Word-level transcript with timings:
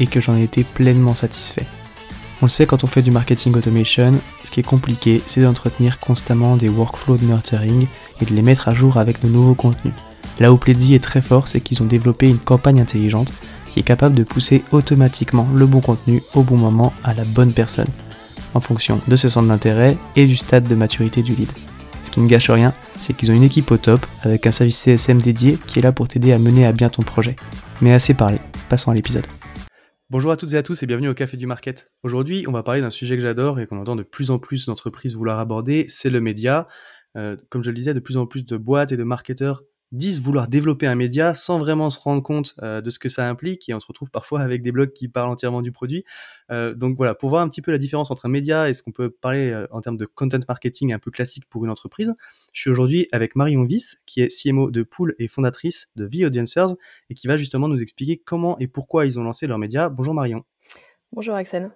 et 0.00 0.06
que 0.06 0.20
j'en 0.20 0.36
ai 0.36 0.42
été 0.42 0.64
pleinement 0.64 1.14
satisfait. 1.14 1.66
On 2.42 2.46
le 2.46 2.50
sait 2.50 2.66
quand 2.66 2.84
on 2.84 2.86
fait 2.86 3.02
du 3.02 3.10
marketing 3.10 3.54
automation, 3.54 4.14
ce 4.44 4.50
qui 4.50 4.60
est 4.60 4.64
compliqué, 4.64 5.20
c'est 5.26 5.42
d'entretenir 5.42 6.00
constamment 6.00 6.56
des 6.56 6.70
workflows 6.70 7.18
de 7.18 7.26
nurturing 7.26 7.86
et 8.20 8.24
de 8.24 8.34
les 8.34 8.42
mettre 8.42 8.68
à 8.68 8.74
jour 8.74 8.96
avec 8.96 9.22
nos 9.22 9.28
nouveaux 9.28 9.54
contenus. 9.54 9.92
Là 10.38 10.50
où 10.50 10.56
Pledzi 10.56 10.94
est 10.94 11.04
très 11.04 11.20
fort, 11.20 11.48
c'est 11.48 11.60
qu'ils 11.60 11.82
ont 11.82 11.86
développé 11.86 12.28
une 12.28 12.38
campagne 12.38 12.80
intelligente 12.80 13.34
qui 13.70 13.80
est 13.80 13.84
capable 13.84 14.14
de 14.14 14.24
pousser 14.24 14.64
automatiquement 14.72 15.46
le 15.54 15.66
bon 15.66 15.80
contenu 15.80 16.22
au 16.34 16.42
bon 16.42 16.56
moment 16.56 16.94
à 17.04 17.12
la 17.12 17.24
bonne 17.24 17.52
personne, 17.52 17.88
en 18.54 18.60
fonction 18.60 19.00
de 19.06 19.16
ses 19.16 19.28
centres 19.28 19.48
d'intérêt 19.48 19.98
et 20.16 20.26
du 20.26 20.36
stade 20.36 20.66
de 20.66 20.74
maturité 20.74 21.22
du 21.22 21.34
lead. 21.34 21.50
Ce 22.02 22.10
qui 22.10 22.20
ne 22.20 22.26
gâche 22.26 22.50
rien, 22.50 22.72
c'est 22.98 23.12
qu'ils 23.14 23.30
ont 23.30 23.34
une 23.34 23.42
équipe 23.42 23.70
au 23.70 23.76
top 23.76 24.04
avec 24.22 24.46
un 24.46 24.50
service 24.50 24.78
CSM 24.78 25.20
dédié 25.20 25.58
qui 25.66 25.78
est 25.78 25.82
là 25.82 25.92
pour 25.92 26.08
t'aider 26.08 26.32
à 26.32 26.38
mener 26.38 26.66
à 26.66 26.72
bien 26.72 26.88
ton 26.88 27.02
projet. 27.02 27.36
Mais 27.82 27.92
assez 27.92 28.14
parlé, 28.14 28.38
passons 28.68 28.90
à 28.90 28.94
l'épisode. 28.94 29.26
Bonjour 30.10 30.32
à 30.32 30.36
toutes 30.36 30.54
et 30.54 30.56
à 30.56 30.64
tous 30.64 30.82
et 30.82 30.86
bienvenue 30.86 31.08
au 31.08 31.14
Café 31.14 31.36
du 31.36 31.46
Market. 31.46 31.92
Aujourd'hui, 32.02 32.44
on 32.48 32.50
va 32.50 32.64
parler 32.64 32.80
d'un 32.80 32.90
sujet 32.90 33.14
que 33.14 33.22
j'adore 33.22 33.60
et 33.60 33.68
qu'on 33.68 33.78
entend 33.78 33.94
de 33.94 34.02
plus 34.02 34.32
en 34.32 34.40
plus 34.40 34.66
d'entreprises 34.66 35.14
vouloir 35.14 35.38
aborder, 35.38 35.86
c'est 35.88 36.10
le 36.10 36.20
média. 36.20 36.66
Euh, 37.16 37.36
comme 37.48 37.62
je 37.62 37.70
le 37.70 37.76
disais, 37.76 37.94
de 37.94 38.00
plus 38.00 38.16
en 38.16 38.26
plus 38.26 38.44
de 38.44 38.56
boîtes 38.56 38.90
et 38.90 38.96
de 38.96 39.04
marketeurs 39.04 39.62
disent 39.92 40.20
vouloir 40.20 40.48
développer 40.48 40.86
un 40.86 40.94
média 40.94 41.34
sans 41.34 41.58
vraiment 41.58 41.90
se 41.90 41.98
rendre 41.98 42.22
compte 42.22 42.54
euh, 42.62 42.80
de 42.80 42.90
ce 42.90 42.98
que 42.98 43.08
ça 43.08 43.28
implique 43.28 43.68
et 43.68 43.74
on 43.74 43.80
se 43.80 43.86
retrouve 43.86 44.10
parfois 44.10 44.40
avec 44.40 44.62
des 44.62 44.72
blogs 44.72 44.92
qui 44.92 45.08
parlent 45.08 45.30
entièrement 45.30 45.62
du 45.62 45.72
produit. 45.72 46.04
Euh, 46.50 46.74
donc 46.74 46.96
voilà, 46.96 47.14
pour 47.14 47.28
voir 47.30 47.42
un 47.42 47.48
petit 47.48 47.62
peu 47.62 47.72
la 47.72 47.78
différence 47.78 48.10
entre 48.10 48.26
un 48.26 48.28
média 48.28 48.68
et 48.68 48.74
ce 48.74 48.82
qu'on 48.82 48.92
peut 48.92 49.10
parler 49.10 49.50
euh, 49.50 49.66
en 49.70 49.80
termes 49.80 49.96
de 49.96 50.06
content 50.06 50.38
marketing 50.48 50.92
un 50.92 50.98
peu 50.98 51.10
classique 51.10 51.44
pour 51.48 51.64
une 51.64 51.70
entreprise, 51.70 52.14
je 52.52 52.60
suis 52.60 52.70
aujourd'hui 52.70 53.08
avec 53.12 53.36
Marion 53.36 53.64
Viss, 53.64 54.00
qui 54.06 54.20
est 54.20 54.28
CMO 54.28 54.70
de 54.70 54.82
Pool 54.82 55.14
et 55.18 55.28
fondatrice 55.28 55.90
de 55.96 56.06
The 56.06 56.26
Audiencers 56.26 56.74
et 57.08 57.14
qui 57.14 57.26
va 57.26 57.36
justement 57.36 57.68
nous 57.68 57.82
expliquer 57.82 58.18
comment 58.18 58.58
et 58.58 58.68
pourquoi 58.68 59.06
ils 59.06 59.18
ont 59.18 59.24
lancé 59.24 59.46
leur 59.46 59.58
média. 59.58 59.88
Bonjour 59.88 60.14
Marion. 60.14 60.44
Bonjour 61.12 61.34
Axel. 61.34 61.70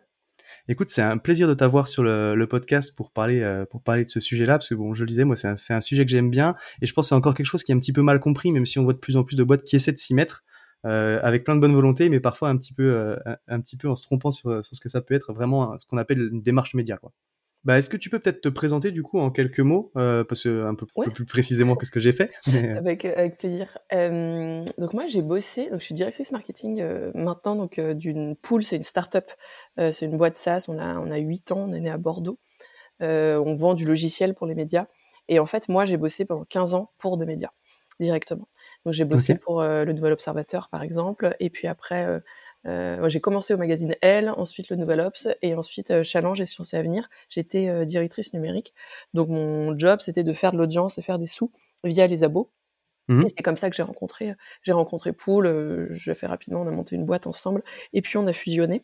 Écoute, 0.69 0.91
c'est 0.91 1.02
un 1.02 1.19
plaisir 1.19 1.48
de 1.48 1.55
t'avoir 1.55 1.88
sur 1.88 2.02
le, 2.02 2.47
podcast 2.47 2.94
pour 2.97 3.10
parler, 3.10 3.41
euh, 3.41 3.64
pour 3.66 3.83
parler 3.83 4.05
de 4.05 4.10
ce 4.10 4.20
sujet-là, 4.20 4.59
parce 4.59 4.69
que 4.69 4.75
bon, 4.75 4.94
je 4.94 5.04
le 5.04 5.09
disais, 5.09 5.25
moi, 5.25 5.37
c'est 5.37 5.75
un, 5.75 5.81
sujet 5.81 6.04
que 6.04 6.10
j'aime 6.10 6.31
bien, 6.31 6.54
et 6.81 6.87
je 6.87 6.92
pense 6.92 7.06
que 7.06 7.09
c'est 7.10 7.15
encore 7.15 7.34
quelque 7.34 7.47
chose 7.47 7.62
qui 7.65 7.72
est 7.72 7.75
un 7.75 7.78
petit 7.78 7.92
peu 7.92 8.03
mal 8.03 8.20
compris, 8.20 8.53
même 8.53 8.66
si 8.66 8.78
on 8.78 8.84
voit 8.84 8.92
de 8.92 8.98
plus 8.98 9.16
en 9.16 9.25
plus 9.25 9.37
de 9.37 9.44
boîtes 9.44 9.65
qui 9.65 9.76
essaient 9.76 9.92
de 9.92 9.98
s'y 9.98 10.15
mettre, 10.15 10.44
euh, 10.87 11.19
avec 11.22 11.44
plein 11.44 11.54
de 11.54 11.60
bonne 11.60 11.75
volonté, 11.75 12.09
mais 12.09 12.20
parfois 12.20 12.48
un 12.48 12.56
petit 12.56 12.75
peu, 12.75 12.94
euh, 12.94 13.16
un, 13.48 13.60
petit 13.60 13.76
peu 13.76 13.88
en 13.88 13.97
se 13.97 14.03
trompant 14.03 14.31
sur, 14.31 14.65
sur, 14.65 14.76
ce 14.76 14.81
que 14.81 14.88
ça 14.88 15.00
peut 15.00 15.15
être 15.15 15.32
vraiment 15.32 15.78
ce 15.78 15.87
qu'on 15.87 15.98
appelle 15.98 16.20
une 16.20 16.42
démarche 16.42 16.75
média, 16.75 16.97
quoi. 16.98 17.12
Bah, 17.64 17.78
est-ce 17.78 17.88
que 17.88 17.97
tu 17.97 18.10
peux 18.10 18.19
peut-être 18.19 18.42
te 18.42 18.48
présenter 18.50 18.91
du 18.91 19.02
coup 19.02 19.19
en 19.19 19.30
quelques 19.30 19.60
mots, 19.60 19.91
euh, 19.97 20.22
parce 20.22 20.42
que 20.42 20.66
un 20.66 20.75
peu, 20.75 20.86
plus 20.86 21.25
précisément 21.25 21.76
que 21.76 21.86
ce 21.86 21.91
que 21.91 22.00
j'ai 22.00 22.12
fait. 22.12 22.30
Euh. 22.54 22.76
avec, 22.76 23.04
avec 23.04 23.38
plaisir. 23.38 23.78
Euh, 23.92 24.64
donc 24.78 24.92
moi 24.92 25.06
j'ai 25.08 25.22
bossé, 25.22 25.70
donc 25.70 25.80
je 25.80 25.86
suis 25.86 25.94
directrice 25.94 26.30
marketing 26.30 26.80
euh, 26.80 27.10
maintenant 27.14 27.56
donc 27.56 27.80
d'une 27.80 28.36
pool, 28.36 28.62
c'est 28.62 28.76
une 28.76 28.82
start-up, 28.82 29.30
c'est 29.76 30.03
une 30.03 30.16
boîte 30.16 30.36
SaaS. 30.36 30.66
On 30.69 30.78
a 30.78 30.98
on 30.98 31.10
a 31.10 31.16
huit 31.16 31.50
ans, 31.50 31.69
on 31.69 31.72
est 31.72 31.80
né 31.80 31.91
à 31.91 31.98
Bordeaux. 31.98 32.38
on 33.00 33.54
vend 33.56 33.74
du 33.74 33.86
logiciel 33.86 34.34
pour 34.34 34.47
les 34.47 34.54
médias. 34.54 34.86
Et 35.28 35.38
en 35.38 35.47
fait 35.47 35.69
moi 35.69 35.84
j'ai 35.84 35.97
bossé 35.97 36.24
pendant 36.24 36.44
15 36.44 36.74
ans 36.74 36.92
pour 36.98 37.16
des 37.16 37.26
médias 37.26 37.50
directement. 37.98 38.48
Donc 38.84 38.94
j'ai 38.94 39.04
bossé 39.04 39.36
pour 39.36 39.62
le 39.62 39.92
Nouvel 39.92 40.12
Observateur 40.12 40.69
par 40.69 40.82
exemple, 40.82 41.34
et 41.41 41.50
puis 41.50 41.66
après 41.66 42.04
euh, 42.04 42.20
j'ai 42.64 43.20
commencé 43.20 43.54
au 43.54 43.56
magazine 43.56 43.94
Elle, 44.00 44.30
ensuite 44.30 44.69
le 44.70 44.76
Nouvel 44.76 45.00
Ops, 45.00 45.28
et 45.42 45.54
ensuite 45.54 45.91
euh, 45.91 46.02
Challenge 46.02 46.41
et 46.41 46.47
Sciences 46.47 46.75
et 46.75 46.76
Avenir. 46.76 47.08
J'étais 47.28 47.69
euh, 47.69 47.84
directrice 47.84 48.32
numérique. 48.32 48.75
Donc 49.12 49.28
mon 49.28 49.76
job, 49.76 50.00
c'était 50.00 50.25
de 50.25 50.32
faire 50.32 50.52
de 50.52 50.58
l'audience 50.58 50.98
et 50.98 51.03
faire 51.03 51.19
des 51.19 51.26
sous 51.26 51.53
via 51.84 52.06
les 52.06 52.24
abos. 52.24 52.50
Mmh 53.08 53.22
et 53.22 53.28
c'est 53.28 53.42
comme 53.42 53.58
ça 53.58 53.69
que 53.69 53.76
j'ai 53.76 53.82
rencontré, 53.82 54.32
j'ai 54.62 54.72
rencontré 54.72 55.12
Pool. 55.12 55.88
je 55.91 56.10
l'ai 56.10 56.14
fait 56.14 56.26
rapidement, 56.26 56.62
on 56.62 56.66
a 56.66 56.70
monté 56.70 56.97
une 56.97 57.04
boîte 57.04 57.26
ensemble, 57.26 57.62
et 57.92 58.00
puis 58.00 58.16
on 58.16 58.26
a 58.26 58.32
fusionné. 58.32 58.82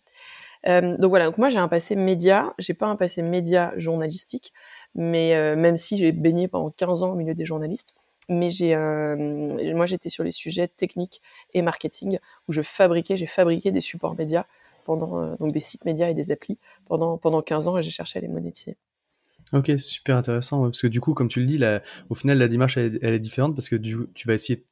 donc 0.67 1.09
voilà, 1.09 1.25
donc 1.25 1.39
moi 1.39 1.49
j'ai 1.49 1.59
un 1.59 1.69
passé 1.69 1.97
média, 1.97 2.53
j'ai 2.59 2.75
pas 2.75 2.87
un 2.89 2.97
passé 2.97 3.23
média 3.23 3.73
journalistique, 3.79 4.53
mais 4.95 5.57
même 5.57 5.79
si 5.79 5.97
j'ai 5.97 6.13
baigné 6.13 6.49
pendant 6.49 6.69
15 6.71 7.03
ans 7.03 7.13
au 7.13 7.15
milieu 7.15 7.33
des 7.33 7.47
journalistes, 7.47 7.95
mais 8.31 8.49
j'ai 8.49 8.75
moi 9.75 9.85
j'étais 9.85 10.09
sur 10.09 10.25
les 10.25 10.33
sujets 10.33 10.69
techniques 10.69 11.21
et 11.53 11.61
marketing 11.61 12.19
où 12.49 12.53
je 12.53 12.63
fabriquais, 12.63 13.17
j'ai 13.17 13.27
fabriqué 13.27 13.73
des 13.73 13.81
supports 13.83 14.15
médias 14.17 14.47
pendant 14.85 15.21
euh, 15.21 15.37
donc 15.39 15.53
des 15.53 15.61
sites 15.61 15.85
médias 15.85 16.09
et 16.09 16.15
des 16.15 16.31
applis 16.31 16.59
pendant 16.87 17.19
pendant 17.19 17.43
15 17.43 17.69
ans 17.69 17.77
et 17.77 17.83
j'ai 17.83 17.91
cherché 17.91 18.19
à 18.19 18.23
les 18.23 18.29
monétiser. 18.29 18.77
Ok, 19.53 19.73
super 19.79 20.17
intéressant 20.17 20.63
parce 20.63 20.81
que 20.81 20.87
du 20.87 21.01
coup, 21.01 21.13
comme 21.13 21.29
tu 21.29 21.41
le 21.41 21.47
dis, 21.47 21.61
au 22.09 22.15
final 22.15 22.39
la 22.39 22.47
démarche 22.47 22.77
elle, 22.77 22.99
est 23.03 23.19
différente 23.19 23.55
parce 23.57 23.69
que 23.69 23.77
tu 23.77 24.27
vas 24.27 24.35
essayer 24.35 24.61
de 24.61 24.65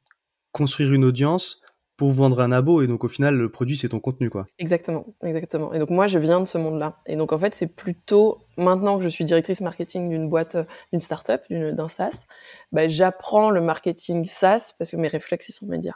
construire 0.53 0.93
une 0.93 1.03
audience 1.03 1.61
pour 1.99 2.11
vendre 2.11 2.39
un 2.39 2.53
abo 2.53 2.81
et 2.81 2.87
donc 2.87 3.03
au 3.03 3.09
final 3.09 3.35
le 3.35 3.51
produit 3.51 3.75
c'est 3.75 3.89
ton 3.89 3.99
contenu 3.99 4.29
quoi. 4.29 4.45
Exactement, 4.57 5.05
exactement. 5.21 5.73
Et 5.73 5.79
donc 5.79 5.89
moi 5.89 6.07
je 6.07 6.17
viens 6.17 6.39
de 6.39 6.45
ce 6.45 6.57
monde-là 6.57 7.01
et 7.05 7.17
donc 7.17 7.33
en 7.33 7.37
fait 7.37 7.53
c'est 7.53 7.67
plutôt 7.67 8.45
maintenant 8.55 8.97
que 8.97 9.03
je 9.03 9.09
suis 9.09 9.25
directrice 9.25 9.59
marketing 9.59 10.07
d'une 10.07 10.29
boîte, 10.29 10.55
euh, 10.55 10.63
d'une 10.93 11.01
start-up, 11.01 11.41
d'un 11.49 11.89
SaaS, 11.89 12.25
bah, 12.71 12.87
j'apprends 12.87 13.49
le 13.49 13.59
marketing 13.59 14.23
SaaS 14.23 14.75
parce 14.79 14.91
que 14.91 14.95
mes 14.95 15.09
réflexes 15.09 15.49
ils 15.49 15.51
sont 15.51 15.65
médias. 15.65 15.95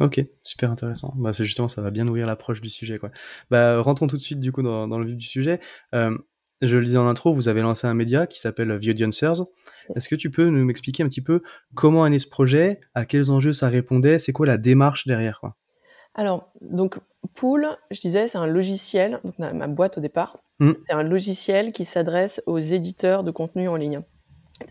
Ok, 0.00 0.20
super 0.42 0.72
intéressant. 0.72 1.14
Bah, 1.16 1.32
c'est 1.32 1.44
justement 1.44 1.68
ça 1.68 1.82
va 1.82 1.92
bien 1.92 2.04
nourrir 2.04 2.26
l'approche 2.26 2.60
du 2.60 2.68
sujet 2.68 2.98
quoi. 2.98 3.12
Bah 3.48 3.80
rentrons 3.80 4.08
tout 4.08 4.16
de 4.16 4.22
suite 4.22 4.40
du 4.40 4.50
coup 4.50 4.62
dans, 4.62 4.88
dans 4.88 4.98
le 4.98 5.06
vif 5.06 5.16
du 5.16 5.26
sujet. 5.26 5.60
Euh, 5.94 6.18
je 6.62 6.76
le 6.76 6.84
disais 6.84 6.98
en 6.98 7.06
intro, 7.06 7.32
vous 7.32 7.48
avez 7.48 7.60
lancé 7.60 7.86
un 7.86 7.94
média 7.94 8.26
qui 8.26 8.40
s'appelle 8.40 8.78
The 8.80 8.88
Audiencers. 8.88 9.42
Est-ce 9.94 10.08
que 10.08 10.14
tu 10.14 10.30
peux 10.30 10.48
nous 10.48 10.64
m'expliquer 10.64 11.02
un 11.02 11.08
petit 11.08 11.22
peu 11.22 11.42
comment 11.74 12.06
est 12.06 12.10
né 12.10 12.18
ce 12.18 12.28
projet, 12.28 12.80
à 12.94 13.04
quels 13.04 13.30
enjeux 13.30 13.52
ça 13.52 13.68
répondait, 13.68 14.18
c'est 14.18 14.32
quoi 14.32 14.46
la 14.46 14.56
démarche 14.56 15.06
derrière 15.06 15.40
quoi? 15.40 15.56
Alors, 16.14 16.52
donc 16.60 16.98
Pool, 17.34 17.68
je 17.90 18.00
disais, 18.00 18.28
c'est 18.28 18.38
un 18.38 18.46
logiciel, 18.46 19.20
donc 19.24 19.38
ma 19.38 19.68
boîte 19.68 19.98
au 19.98 20.00
départ, 20.00 20.38
mmh. 20.58 20.72
c'est 20.86 20.94
un 20.94 21.02
logiciel 21.02 21.72
qui 21.72 21.84
s'adresse 21.84 22.42
aux 22.46 22.58
éditeurs 22.58 23.22
de 23.22 23.30
contenu 23.30 23.68
en 23.68 23.76
ligne. 23.76 24.02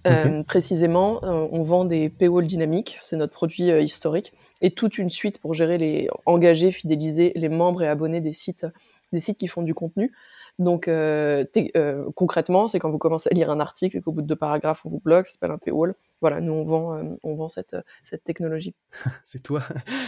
Euh, 0.06 0.44
précisément, 0.44 1.24
euh, 1.24 1.48
on 1.52 1.64
vend 1.64 1.86
des 1.86 2.10
paywall 2.10 2.46
dynamiques, 2.46 3.00
c'est 3.02 3.16
notre 3.16 3.34
produit 3.34 3.72
euh, 3.72 3.82
historique, 3.82 4.34
et 4.62 4.72
toute 4.72 4.98
une 4.98 5.10
suite 5.10 5.40
pour 5.40 5.54
gérer 5.54 5.78
les 5.78 6.10
engager, 6.26 6.72
fidéliser 6.72 7.32
les 7.36 7.50
membres 7.50 7.84
et 7.84 7.88
abonnés 7.88 8.22
des 8.22 8.34
sites, 8.34 8.66
des 9.14 9.20
sites 9.20 9.38
qui 9.38 9.48
font 9.48 9.64
du 9.64 9.74
contenu. 9.74 10.12
Donc 10.60 10.88
euh, 10.88 11.46
euh, 11.76 12.06
concrètement, 12.16 12.68
c'est 12.68 12.80
quand 12.80 12.90
vous 12.90 12.98
commencez 12.98 13.30
à 13.32 13.34
lire 13.36 13.52
un 13.52 13.60
article 13.60 13.98
et 13.98 14.02
qu'au 14.02 14.12
bout 14.12 14.24
de 14.24 14.28
deux 14.28 14.36
paragraphes 14.36 14.82
on 14.86 14.90
vous 14.90 15.00
bloque, 15.00 15.28
ça 15.28 15.34
s'appelle 15.34 15.52
un 15.52 15.60
paywall. 15.60 15.94
Voilà, 16.20 16.42
nous 16.42 16.54
on 16.54 16.64
vend, 16.64 16.96
euh, 16.96 17.04
on 17.22 17.36
vend 17.36 17.48
cette, 17.48 17.76
cette 18.04 18.24
technologie. 18.24 18.74
c'est 19.24 19.44
toi. 19.44 19.62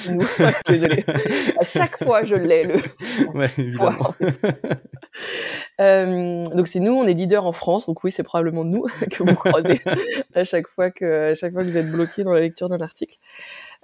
désolé. 0.67 1.05
à 1.59 1.63
chaque 1.63 2.03
fois 2.03 2.23
je 2.23 2.35
l'ai 2.35 2.63
le. 2.63 2.77
Ouais, 3.35 3.45
évidemment. 3.57 4.13
donc 6.55 6.67
c'est 6.67 6.79
nous, 6.79 6.93
on 6.93 7.05
est 7.05 7.13
leader 7.13 7.45
en 7.45 7.51
France, 7.51 7.85
donc 7.85 8.03
oui 8.03 8.11
c'est 8.11 8.23
probablement 8.23 8.63
nous 8.63 8.85
que 9.11 9.23
vous 9.23 9.35
croisez 9.35 9.81
à 10.33 10.43
chaque 10.43 10.67
fois 10.67 10.89
que 10.89 11.31
à 11.31 11.35
chaque 11.35 11.53
fois 11.53 11.61
que 11.61 11.67
vous 11.67 11.77
êtes 11.77 11.91
bloqué 11.91 12.23
dans 12.23 12.31
la 12.31 12.39
lecture 12.39 12.69
d'un 12.69 12.79
article. 12.79 13.17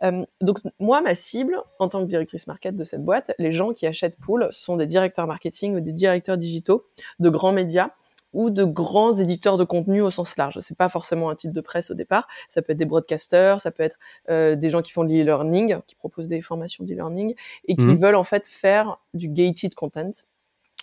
Euh, 0.03 0.25
donc 0.41 0.59
moi, 0.79 1.01
ma 1.01 1.15
cible, 1.15 1.57
en 1.79 1.87
tant 1.87 2.01
que 2.01 2.07
directrice 2.07 2.47
market 2.47 2.75
de 2.75 2.83
cette 2.83 3.03
boîte, 3.03 3.31
les 3.37 3.51
gens 3.51 3.73
qui 3.73 3.87
achètent 3.87 4.19
Pool, 4.19 4.49
ce 4.51 4.63
sont 4.63 4.75
des 4.75 4.85
directeurs 4.85 5.27
marketing 5.27 5.75
ou 5.75 5.79
des 5.79 5.93
directeurs 5.93 6.37
digitaux 6.37 6.85
de 7.19 7.29
grands 7.29 7.53
médias 7.53 7.91
ou 8.33 8.49
de 8.49 8.65
grands 8.65 9.13
éditeurs 9.13 9.57
de 9.57 9.63
contenu 9.63 10.01
au 10.01 10.11
sens 10.11 10.35
large. 10.35 10.59
C'est 10.61 10.77
pas 10.77 10.89
forcément 10.89 11.29
un 11.29 11.35
titre 11.35 11.53
de 11.53 11.61
presse 11.61 11.89
au 11.89 11.93
départ. 11.93 12.27
Ça 12.49 12.61
peut 12.61 12.73
être 12.73 12.77
des 12.77 12.85
broadcasters, 12.85 13.61
ça 13.61 13.71
peut 13.71 13.81
être 13.81 13.97
euh, 14.29 14.55
des 14.55 14.69
gens 14.69 14.81
qui 14.81 14.91
font 14.91 15.05
de 15.05 15.09
l'e-learning, 15.09 15.77
qui 15.87 15.95
proposent 15.95 16.27
des 16.27 16.41
formations 16.41 16.83
d'e-learning 16.83 17.33
et 17.67 17.75
qui 17.75 17.85
mhm. 17.85 17.95
veulent 17.95 18.15
en 18.15 18.25
fait 18.25 18.45
faire 18.47 18.97
du 19.13 19.29
gated 19.29 19.73
content. 19.73 20.11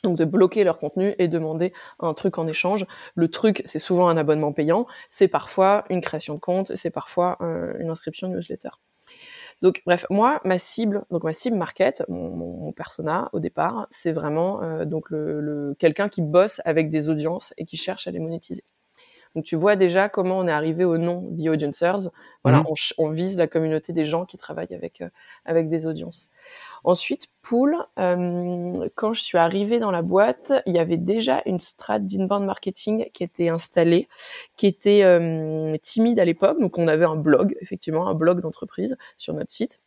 Donc 0.03 0.17
de 0.17 0.25
bloquer 0.25 0.65
leur 0.65 0.79
contenu 0.79 1.15
et 1.19 1.29
demander 1.29 1.73
un 2.01 2.15
truc 2.15 2.39
en 2.39 2.49
échange. 2.49 2.87
Le 3.15 3.29
truc, 3.29 3.63
c'est 3.67 3.79
souvent 3.79 4.09
un 4.09 4.17
abonnement 4.17 4.53
payant, 4.53 4.87
c'est 5.09 5.29
parfois 5.29 5.85
une 5.91 6.01
création 6.01 6.35
de 6.35 6.41
compte, 6.41 6.75
c'est 6.75 6.91
parfois 6.91 7.37
une 7.79 7.89
inscription 7.89 8.27
newsletter. 8.27 8.71
Donc 9.63 9.83
bref, 9.87 10.05
moi 10.11 10.41
ma 10.45 10.59
cible, 10.59 11.05
donc 11.11 11.23
ma 11.25 11.33
cible 11.33 11.57
market, 11.57 12.05
mon, 12.09 12.73
persona 12.73 13.31
au 13.33 13.39
départ, 13.41 13.87
c'est 13.91 14.13
vraiment 14.13 14.63
euh, 14.63 14.85
donc 14.85 15.09
le, 15.11 15.75
quelqu'un 15.79 16.09
qui 16.09 16.21
bosse 16.21 16.61
avec 16.65 16.91
des 16.91 17.09
audiences 17.09 17.55
et 17.57 17.65
qui 17.65 17.77
cherche 17.77 18.09
à 18.09 18.11
les 18.11 18.19
monétiser. 18.19 18.65
Donc 19.35 19.45
tu 19.45 19.57
vois 19.57 19.77
déjà 19.77 20.09
comment 20.09 20.39
on 20.39 20.47
est 20.47 20.53
arrivé 20.53 20.85
au 20.85 20.99
nom 20.99 21.23
The 21.37 21.49
Audiencers. 21.49 22.11
Voilà, 22.43 22.61
mmh. 22.61 22.67
on, 22.99 23.11
vise 23.11 23.39
la 23.39 23.47
communauté 23.47 23.93
des 23.93 24.07
gens 24.07 24.25
qui 24.25 24.37
travaillent 24.37 24.75
avec 24.75 25.01
euh, 25.01 25.09
avec 25.45 25.69
des 25.69 25.87
audiences. 25.87 26.29
Ensuite, 26.85 27.29
Pool, 27.43 27.77
euh, 27.99 28.89
quand 28.97 29.13
je 29.13 29.23
suis 29.23 29.39
arrivée 29.39 29.79
dans 29.79 29.93
la 29.93 30.03
boîte, 30.03 30.53
il 30.67 30.75
y 30.75 30.79
avait 30.79 30.97
déjà 30.97 31.43
une 31.47 31.61
strate 31.61 32.07
d'inbound 32.07 32.45
marketing 32.45 33.07
qui 33.15 33.23
était 33.23 33.49
installée, 33.49 34.09
qui 34.57 34.67
était 34.67 35.05
euh, 35.05 35.77
timide 35.81 36.19
à 36.19 36.25
l'époque. 36.25 36.59
Donc, 36.59 36.79
on 36.79 36.89
avait 36.89 37.05
un 37.05 37.17
blog, 37.17 37.57
effectivement, 37.61 38.09
un 38.09 38.15
blog 38.15 38.41
d'entreprise 38.41 38.97
sur 39.17 39.33
notre 39.35 39.51
site. 39.51 39.81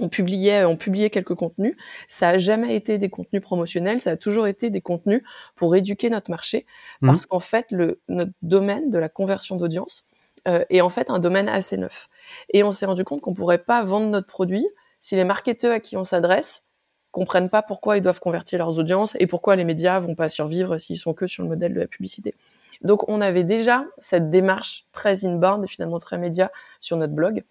On 0.00 0.08
publiait, 0.08 0.64
on 0.64 0.76
publiait 0.76 1.10
quelques 1.10 1.34
contenus. 1.34 1.76
Ça 2.08 2.30
a 2.30 2.38
jamais 2.38 2.74
été 2.74 2.98
des 2.98 3.08
contenus 3.08 3.42
promotionnels, 3.42 4.00
ça 4.00 4.12
a 4.12 4.16
toujours 4.16 4.46
été 4.46 4.70
des 4.70 4.80
contenus 4.80 5.22
pour 5.56 5.76
éduquer 5.76 6.10
notre 6.10 6.30
marché, 6.30 6.66
mmh. 7.00 7.06
parce 7.06 7.26
qu'en 7.26 7.40
fait, 7.40 7.70
le, 7.70 8.00
notre 8.08 8.32
domaine 8.42 8.90
de 8.90 8.98
la 8.98 9.08
conversion 9.08 9.56
d'audience 9.56 10.04
euh, 10.48 10.64
est 10.70 10.80
en 10.80 10.88
fait 10.88 11.10
un 11.10 11.18
domaine 11.18 11.48
assez 11.48 11.76
neuf. 11.76 12.08
Et 12.48 12.62
on 12.62 12.72
s'est 12.72 12.86
rendu 12.86 13.04
compte 13.04 13.20
qu'on 13.20 13.34
pourrait 13.34 13.58
pas 13.58 13.84
vendre 13.84 14.06
notre 14.06 14.26
produit 14.26 14.66
si 15.00 15.14
les 15.14 15.24
marketeurs 15.24 15.74
à 15.74 15.80
qui 15.80 15.96
on 15.96 16.04
s'adresse 16.04 16.64
comprennent 17.10 17.50
pas 17.50 17.62
pourquoi 17.62 17.96
ils 17.96 18.02
doivent 18.02 18.20
convertir 18.20 18.58
leurs 18.58 18.78
audiences 18.78 19.16
et 19.18 19.26
pourquoi 19.26 19.56
les 19.56 19.64
médias 19.64 19.98
vont 20.00 20.14
pas 20.14 20.28
survivre 20.28 20.78
s'ils 20.78 20.98
sont 20.98 21.12
que 21.12 21.26
sur 21.26 21.42
le 21.42 21.48
modèle 21.48 21.74
de 21.74 21.80
la 21.80 21.86
publicité. 21.86 22.34
Donc 22.82 23.08
on 23.08 23.20
avait 23.20 23.44
déjà 23.44 23.84
cette 23.98 24.30
démarche 24.30 24.86
très 24.92 25.26
inbound 25.26 25.64
et 25.64 25.68
finalement 25.68 25.98
très 25.98 26.18
média 26.18 26.50
sur 26.80 26.96
notre 26.96 27.12
blog. 27.12 27.44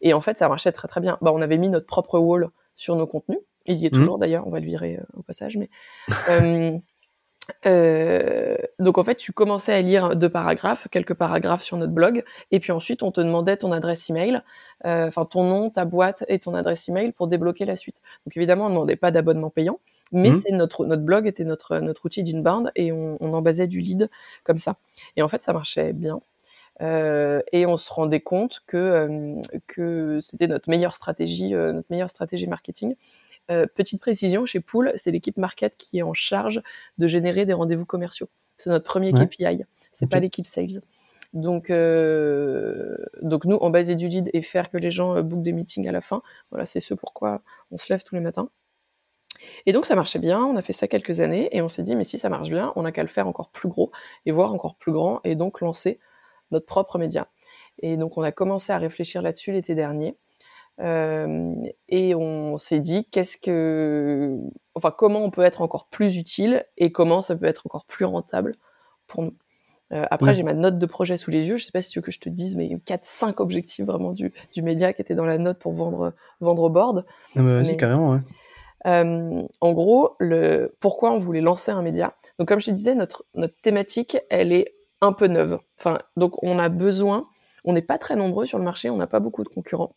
Et 0.00 0.14
en 0.14 0.20
fait, 0.20 0.38
ça 0.38 0.48
marchait 0.48 0.72
très 0.72 0.88
très 0.88 1.00
bien. 1.00 1.18
Bah, 1.20 1.32
on 1.34 1.40
avait 1.40 1.58
mis 1.58 1.68
notre 1.68 1.86
propre 1.86 2.18
wall 2.18 2.48
sur 2.76 2.96
nos 2.96 3.06
contenus. 3.06 3.38
Il 3.66 3.76
y 3.76 3.86
est 3.86 3.92
mmh. 3.92 3.98
toujours 3.98 4.18
d'ailleurs, 4.18 4.46
on 4.46 4.50
va 4.50 4.60
le 4.60 4.66
virer 4.66 4.98
euh, 5.00 5.18
au 5.18 5.22
passage. 5.22 5.56
Mais 5.56 5.68
euh, 6.30 6.78
euh, 7.66 8.56
donc 8.78 8.98
en 8.98 9.04
fait, 9.04 9.16
tu 9.16 9.32
commençais 9.32 9.72
à 9.72 9.80
lire 9.80 10.16
deux 10.16 10.28
paragraphes, 10.28 10.88
quelques 10.90 11.14
paragraphes 11.14 11.62
sur 11.62 11.76
notre 11.76 11.92
blog, 11.92 12.24
et 12.50 12.60
puis 12.60 12.72
ensuite 12.72 13.02
on 13.02 13.12
te 13.12 13.20
demandait 13.20 13.56
ton 13.56 13.70
adresse 13.70 14.10
email, 14.10 14.42
enfin 14.84 15.24
ton 15.24 15.44
nom, 15.44 15.70
ta 15.70 15.84
boîte 15.84 16.24
et 16.28 16.40
ton 16.40 16.54
adresse 16.54 16.88
email 16.88 17.12
pour 17.12 17.28
débloquer 17.28 17.64
la 17.64 17.76
suite. 17.76 18.00
Donc 18.26 18.36
évidemment, 18.36 18.66
on 18.66 18.68
ne 18.70 18.74
demandait 18.74 18.96
pas 18.96 19.12
d'abonnement 19.12 19.50
payant, 19.50 19.78
mais 20.12 20.30
mmh. 20.30 20.34
c'est 20.34 20.52
notre 20.52 20.86
notre 20.86 21.02
blog 21.02 21.26
était 21.28 21.44
notre 21.44 21.78
notre 21.78 22.06
outil 22.06 22.24
d'inbound 22.24 22.72
et 22.74 22.90
on, 22.90 23.16
on 23.20 23.32
en 23.32 23.42
basait 23.42 23.68
du 23.68 23.78
lead 23.78 24.10
comme 24.42 24.58
ça. 24.58 24.76
Et 25.16 25.22
en 25.22 25.28
fait, 25.28 25.42
ça 25.42 25.52
marchait 25.52 25.92
bien. 25.92 26.20
Euh, 26.82 27.40
et 27.52 27.64
on 27.66 27.76
se 27.76 27.90
rendait 27.92 28.20
compte 28.20 28.60
que 28.66 28.76
euh, 28.76 29.40
que 29.66 30.18
c'était 30.20 30.46
notre 30.46 30.68
meilleure 30.68 30.94
stratégie, 30.94 31.54
euh, 31.54 31.72
notre 31.72 31.88
meilleure 31.90 32.10
stratégie 32.10 32.46
marketing. 32.46 32.94
Petite 33.76 34.00
précision, 34.00 34.44
chez 34.44 34.58
Pool, 34.58 34.90
c'est 34.96 35.12
l'équipe 35.12 35.36
market 35.36 35.76
qui 35.76 35.98
est 35.98 36.02
en 36.02 36.14
charge 36.14 36.62
de 36.98 37.06
générer 37.06 37.46
des 37.46 37.52
rendez-vous 37.52 37.86
commerciaux. 37.86 38.28
C'est 38.56 38.70
notre 38.70 38.84
premier 38.84 39.12
KPI, 39.12 39.62
c'est 39.92 40.10
pas 40.10 40.18
l'équipe 40.18 40.48
sales. 40.48 40.82
Donc, 41.32 41.70
donc 43.22 43.44
nous, 43.44 43.56
on 43.60 43.70
basait 43.70 43.94
du 43.94 44.08
lead 44.08 44.30
et 44.32 44.42
faire 44.42 44.68
que 44.68 44.76
les 44.78 44.90
gens 44.90 45.22
bookent 45.22 45.44
des 45.44 45.52
meetings 45.52 45.86
à 45.86 45.92
la 45.92 46.00
fin. 46.00 46.22
Voilà, 46.50 46.66
c'est 46.66 46.80
ce 46.80 46.92
pourquoi 46.92 47.40
on 47.70 47.78
se 47.78 47.92
lève 47.92 48.02
tous 48.02 48.16
les 48.16 48.20
matins. 48.20 48.48
Et 49.64 49.72
donc 49.72 49.86
ça 49.86 49.94
marchait 49.94 50.18
bien, 50.18 50.44
on 50.44 50.56
a 50.56 50.62
fait 50.62 50.72
ça 50.72 50.88
quelques 50.88 51.20
années 51.20 51.48
et 51.52 51.62
on 51.62 51.68
s'est 51.68 51.84
dit 51.84 51.94
mais 51.94 52.02
si 52.02 52.18
ça 52.18 52.28
marche 52.28 52.48
bien, 52.48 52.72
on 52.74 52.82
n'a 52.82 52.90
qu'à 52.90 53.02
le 53.02 53.08
faire 53.08 53.28
encore 53.28 53.50
plus 53.50 53.68
gros 53.68 53.92
et 54.24 54.32
voir 54.32 54.52
encore 54.52 54.74
plus 54.74 54.90
grand 54.90 55.20
et 55.22 55.36
donc 55.36 55.60
lancer 55.60 56.00
notre 56.50 56.66
propre 56.66 56.98
média. 56.98 57.28
Et 57.80 57.96
donc 57.96 58.16
on 58.18 58.22
a 58.22 58.32
commencé 58.32 58.72
à 58.72 58.78
réfléchir 58.78 59.22
là-dessus 59.22 59.52
l'été 59.52 59.74
dernier. 59.74 60.16
Euh, 60.80 61.54
et 61.88 62.14
on 62.14 62.58
s'est 62.58 62.80
dit 62.80 63.06
qu'est-ce 63.10 63.38
que, 63.38 64.38
enfin, 64.74 64.90
comment 64.90 65.20
on 65.20 65.30
peut 65.30 65.42
être 65.42 65.62
encore 65.62 65.88
plus 65.88 66.18
utile 66.18 66.64
et 66.76 66.92
comment 66.92 67.22
ça 67.22 67.34
peut 67.34 67.46
être 67.46 67.62
encore 67.66 67.86
plus 67.86 68.04
rentable 68.04 68.52
pour 69.06 69.22
nous. 69.22 69.32
Euh, 69.92 70.04
après, 70.10 70.34
j'ai 70.34 70.42
ma 70.42 70.52
note 70.52 70.78
de 70.78 70.86
projet 70.86 71.16
sous 71.16 71.30
les 71.30 71.48
yeux. 71.48 71.56
Je 71.56 71.64
sais 71.64 71.72
pas 71.72 71.80
si 71.80 71.90
tu 71.90 72.00
veux 72.00 72.02
que 72.02 72.10
je 72.10 72.18
te 72.18 72.28
dise, 72.28 72.56
mais 72.56 72.66
il 72.66 72.72
y 72.72 72.74
a 72.74 72.96
4-5 72.96 73.40
objectifs 73.40 73.86
vraiment 73.86 74.12
du, 74.12 74.32
du 74.52 74.62
média 74.62 74.92
qui 74.92 75.00
étaient 75.00 75.14
dans 75.14 75.24
la 75.24 75.38
note 75.38 75.58
pour 75.58 75.72
vendre, 75.72 76.12
vendre 76.40 76.64
au 76.64 76.70
board. 76.70 77.06
Non, 77.36 77.42
mais 77.42 77.62
vas-y, 77.62 77.76
carrément, 77.76 78.12
ouais. 78.12 78.20
Euh, 78.86 79.42
en 79.60 79.72
gros, 79.72 80.14
le, 80.18 80.74
pourquoi 80.80 81.12
on 81.12 81.18
voulait 81.18 81.40
lancer 81.40 81.70
un 81.70 81.82
média? 81.82 82.14
Donc, 82.38 82.48
comme 82.48 82.60
je 82.60 82.66
te 82.66 82.70
disais, 82.72 82.94
notre, 82.94 83.24
notre 83.34 83.54
thématique, 83.62 84.18
elle 84.28 84.52
est 84.52 84.75
un 85.00 85.12
peu 85.12 85.26
neuve. 85.26 85.58
Enfin, 85.78 85.98
donc, 86.16 86.42
on 86.42 86.58
a 86.58 86.68
besoin, 86.68 87.22
on 87.64 87.72
n'est 87.72 87.82
pas 87.82 87.98
très 87.98 88.16
nombreux 88.16 88.46
sur 88.46 88.58
le 88.58 88.64
marché, 88.64 88.90
on 88.90 88.96
n'a 88.96 89.06
pas 89.06 89.20
beaucoup 89.20 89.44
de 89.44 89.48
concurrents. 89.48 89.94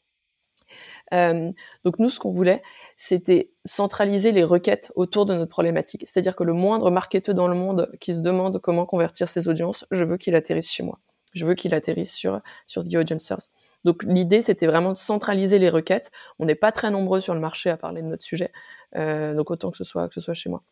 Euh, 1.13 1.51
donc 1.83 1.99
nous, 1.99 2.09
ce 2.09 2.19
qu'on 2.19 2.31
voulait, 2.31 2.61
c'était 2.97 3.51
centraliser 3.65 4.31
les 4.31 4.43
requêtes 4.43 4.91
autour 4.95 5.25
de 5.25 5.33
notre 5.33 5.49
problématique. 5.49 6.03
C'est-à-dire 6.07 6.35
que 6.35 6.43
le 6.43 6.53
moindre 6.53 6.91
marketeur 6.91 7.35
dans 7.35 7.47
le 7.47 7.55
monde 7.55 7.91
qui 7.99 8.15
se 8.15 8.21
demande 8.21 8.59
comment 8.59 8.85
convertir 8.85 9.27
ses 9.27 9.47
audiences, 9.47 9.85
je 9.91 10.03
veux 10.03 10.17
qu'il 10.17 10.35
atterrisse 10.35 10.71
chez 10.71 10.83
moi. 10.83 10.99
Je 11.33 11.45
veux 11.45 11.53
qu'il 11.53 11.75
atterrisse 11.75 12.15
sur 12.15 12.41
sur 12.65 12.83
The 12.83 12.95
Audiencers. 12.95 13.47
Donc 13.83 14.03
l'idée, 14.03 14.41
c'était 14.41 14.65
vraiment 14.65 14.93
de 14.93 14.97
centraliser 14.97 15.59
les 15.59 15.69
requêtes. 15.69 16.11
On 16.39 16.45
n'est 16.45 16.55
pas 16.55 16.71
très 16.71 16.89
nombreux 16.89 17.21
sur 17.21 17.35
le 17.35 17.39
marché 17.39 17.69
à 17.69 17.77
parler 17.77 18.01
de 18.01 18.07
notre 18.07 18.23
sujet, 18.23 18.51
euh, 18.95 19.35
donc 19.35 19.51
autant 19.51 19.69
que 19.69 19.77
ce 19.77 19.83
soit 19.83 20.07
que 20.07 20.15
ce 20.15 20.21
soit 20.21 20.33
chez 20.33 20.49
moi. 20.49 20.63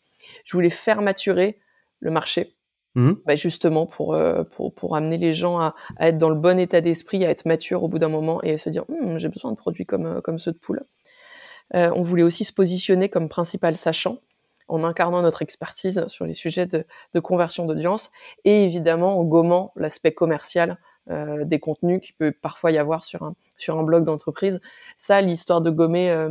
Je 0.45 0.53
voulais 0.53 0.71
faire 0.71 1.01
maturer 1.03 1.59
le 1.99 2.09
marché 2.09 2.56
Mmh. 2.97 3.13
Bah 3.27 3.35
justement 3.35 3.85
pour, 3.85 4.15
euh, 4.15 4.43
pour, 4.43 4.73
pour 4.73 4.95
amener 4.95 5.19
les 5.19 5.31
gens 5.31 5.59
à, 5.59 5.75
à, 5.97 6.07
être 6.07 6.17
dans 6.17 6.31
le 6.31 6.35
bon 6.35 6.57
état 6.57 6.81
d'esprit, 6.81 7.23
à 7.23 7.29
être 7.29 7.45
mature 7.45 7.83
au 7.83 7.87
bout 7.87 7.99
d'un 7.99 8.09
moment 8.09 8.41
et 8.41 8.53
à 8.53 8.57
se 8.57 8.71
dire 8.71 8.85
«Hum, 8.89 9.19
j'ai 9.19 9.29
besoin 9.29 9.51
de 9.51 9.55
produits 9.55 9.85
comme, 9.85 10.07
euh, 10.07 10.19
comme 10.21 10.39
ceux 10.39 10.51
de 10.51 10.57
poule. 10.57 10.83
Euh, 11.75 11.91
on 11.93 12.01
voulait 12.01 12.23
aussi 12.23 12.43
se 12.43 12.51
positionner 12.51 13.07
comme 13.07 13.29
principal 13.29 13.77
sachant 13.77 14.17
en 14.67 14.83
incarnant 14.83 15.21
notre 15.21 15.43
expertise 15.43 16.07
sur 16.07 16.25
les 16.25 16.33
sujets 16.33 16.65
de, 16.65 16.85
de 17.13 17.19
conversion 17.19 17.67
d'audience 17.67 18.09
et 18.45 18.63
évidemment 18.63 19.19
en 19.19 19.23
gommant 19.25 19.73
l'aspect 19.75 20.11
commercial 20.11 20.79
euh, 21.11 21.45
des 21.45 21.59
contenus 21.59 22.01
qui 22.01 22.13
peut 22.13 22.31
parfois 22.31 22.71
y 22.71 22.79
avoir 22.79 23.03
sur 23.03 23.21
un 23.21 23.35
sur 23.57 23.77
un 23.77 23.83
blog 23.83 24.05
d'entreprise. 24.05 24.59
Ça, 24.97 25.21
l'histoire 25.21 25.61
de 25.61 25.69
gommer 25.69 26.09
euh, 26.09 26.29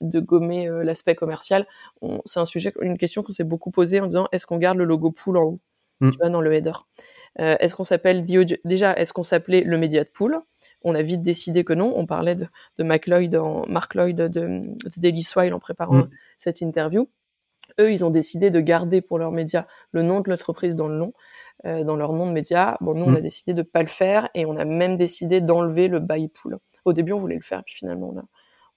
de 0.00 0.20
gommer 0.20 0.66
l'aspect 0.82 1.14
commercial, 1.14 1.66
c'est 2.24 2.40
un 2.40 2.46
sujet, 2.46 2.72
une 2.80 2.96
question 2.96 3.22
qu'on 3.22 3.32
s'est 3.32 3.44
beaucoup 3.44 3.70
posée 3.70 4.00
en 4.00 4.06
disant 4.06 4.28
est-ce 4.32 4.46
qu'on 4.46 4.56
garde 4.56 4.78
le 4.78 4.84
logo 4.84 5.10
pool 5.10 5.36
en 5.36 5.42
haut? 5.42 5.60
Mm. 6.00 6.10
tu 6.10 6.18
vois, 6.18 6.30
dans 6.30 6.40
le 6.40 6.52
header. 6.52 6.72
Euh, 7.38 7.56
est-ce 7.60 7.76
qu'on 7.76 7.84
s'appelle 7.84 8.24
déjà 8.24 8.94
Est-ce 8.94 9.12
qu'on 9.12 9.22
s'appelait 9.22 9.62
le 9.62 9.78
média 9.78 10.02
de 10.02 10.08
pool 10.08 10.40
On 10.82 10.94
a 10.94 11.02
vite 11.02 11.22
décidé 11.22 11.64
que 11.64 11.72
non. 11.72 11.92
On 11.96 12.06
parlait 12.06 12.34
de, 12.34 12.46
de 12.78 12.84
Mark 12.84 13.06
Lloyd, 13.06 13.34
en, 13.36 13.66
Mark 13.68 13.94
Lloyd 13.94 14.16
de, 14.16 14.28
de 14.28 14.74
Daily 14.96 15.22
Swile 15.22 15.54
en 15.54 15.60
préparant 15.60 15.98
mm. 15.98 16.10
cette 16.38 16.60
interview. 16.60 17.08
Eux, 17.78 17.92
ils 17.92 18.04
ont 18.04 18.10
décidé 18.10 18.50
de 18.50 18.60
garder 18.60 19.00
pour 19.00 19.18
leur 19.18 19.30
média 19.30 19.66
le 19.92 20.02
nom 20.02 20.20
de 20.20 20.30
l'entreprise 20.30 20.74
dans 20.74 20.88
le 20.88 20.96
nom, 20.96 21.12
euh, 21.66 21.84
dans 21.84 21.96
leur 21.96 22.12
nom 22.12 22.26
de 22.26 22.32
média. 22.32 22.76
Bon, 22.80 22.94
nous, 22.94 23.04
on 23.04 23.14
a 23.14 23.20
mm. 23.20 23.22
décidé 23.22 23.54
de 23.54 23.62
pas 23.62 23.82
le 23.82 23.88
faire 23.88 24.28
et 24.34 24.44
on 24.44 24.56
a 24.56 24.64
même 24.64 24.96
décidé 24.96 25.40
d'enlever 25.40 25.88
le 25.88 26.00
buy 26.00 26.28
pool. 26.28 26.58
Au 26.84 26.92
début, 26.92 27.12
on 27.12 27.18
voulait 27.18 27.36
le 27.36 27.42
faire, 27.42 27.62
puis 27.64 27.74
finalement, 27.74 28.12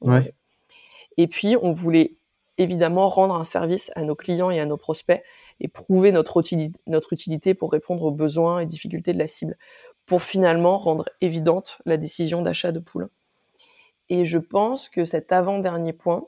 on 0.01 0.11
a. 0.11 0.17
ouais. 0.19 0.35
Et 1.17 1.27
puis, 1.27 1.55
on 1.61 1.71
voulait 1.71 2.17
évidemment 2.57 3.09
rendre 3.09 3.35
un 3.35 3.45
service 3.45 3.91
à 3.95 4.03
nos 4.03 4.15
clients 4.15 4.51
et 4.51 4.59
à 4.59 4.65
nos 4.65 4.77
prospects 4.77 5.23
et 5.59 5.67
prouver 5.67 6.11
notre, 6.11 6.39
utilité, 6.39 6.79
notre 6.87 7.13
utilité 7.13 7.53
pour 7.53 7.71
répondre 7.71 8.03
aux 8.03 8.11
besoins 8.11 8.59
et 8.59 8.65
difficultés 8.65 9.13
de 9.13 9.19
la 9.19 9.27
cible, 9.27 9.57
pour 10.05 10.21
finalement 10.21 10.77
rendre 10.77 11.05
évidente 11.21 11.79
la 11.85 11.97
décision 11.97 12.41
d'achat 12.41 12.71
de 12.71 12.79
poule. 12.79 13.09
Et 14.09 14.25
je 14.25 14.37
pense 14.37 14.89
que 14.89 15.05
cet 15.05 15.31
avant-dernier 15.31 15.93
point, 15.93 16.27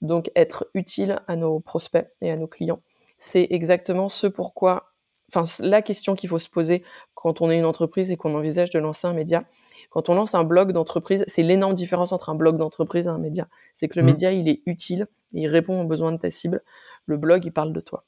donc 0.00 0.30
être 0.34 0.68
utile 0.74 1.20
à 1.28 1.36
nos 1.36 1.60
prospects 1.60 2.08
et 2.20 2.30
à 2.30 2.36
nos 2.36 2.48
clients, 2.48 2.80
c'est 3.18 3.46
exactement 3.50 4.08
ce 4.08 4.26
pourquoi, 4.26 4.92
enfin 5.32 5.44
la 5.60 5.80
question 5.80 6.16
qu'il 6.16 6.28
faut 6.28 6.40
se 6.40 6.50
poser 6.50 6.82
quand 7.14 7.40
on 7.40 7.50
est 7.50 7.58
une 7.58 7.64
entreprise 7.64 8.10
et 8.10 8.16
qu'on 8.16 8.34
envisage 8.34 8.70
de 8.70 8.80
lancer 8.80 9.06
un 9.06 9.12
média. 9.12 9.44
Quand 9.90 10.08
on 10.08 10.14
lance 10.14 10.34
un 10.34 10.42
blog 10.42 10.72
d'entreprise, 10.72 11.24
c'est 11.28 11.42
l'énorme 11.42 11.74
différence 11.74 12.12
entre 12.12 12.30
un 12.30 12.34
blog 12.34 12.56
d'entreprise 12.56 13.06
et 13.06 13.10
un 13.10 13.18
média. 13.18 13.46
C'est 13.74 13.86
que 13.86 13.98
le 13.98 14.02
mmh. 14.02 14.06
média, 14.06 14.32
il 14.32 14.48
est 14.48 14.62
utile, 14.66 15.06
il 15.32 15.48
répond 15.48 15.80
aux 15.80 15.86
besoins 15.86 16.12
de 16.12 16.18
ta 16.18 16.30
cible. 16.30 16.62
Le 17.06 17.16
blog, 17.16 17.44
il 17.44 17.52
parle 17.52 17.72
de 17.72 17.80
toi. 17.80 18.04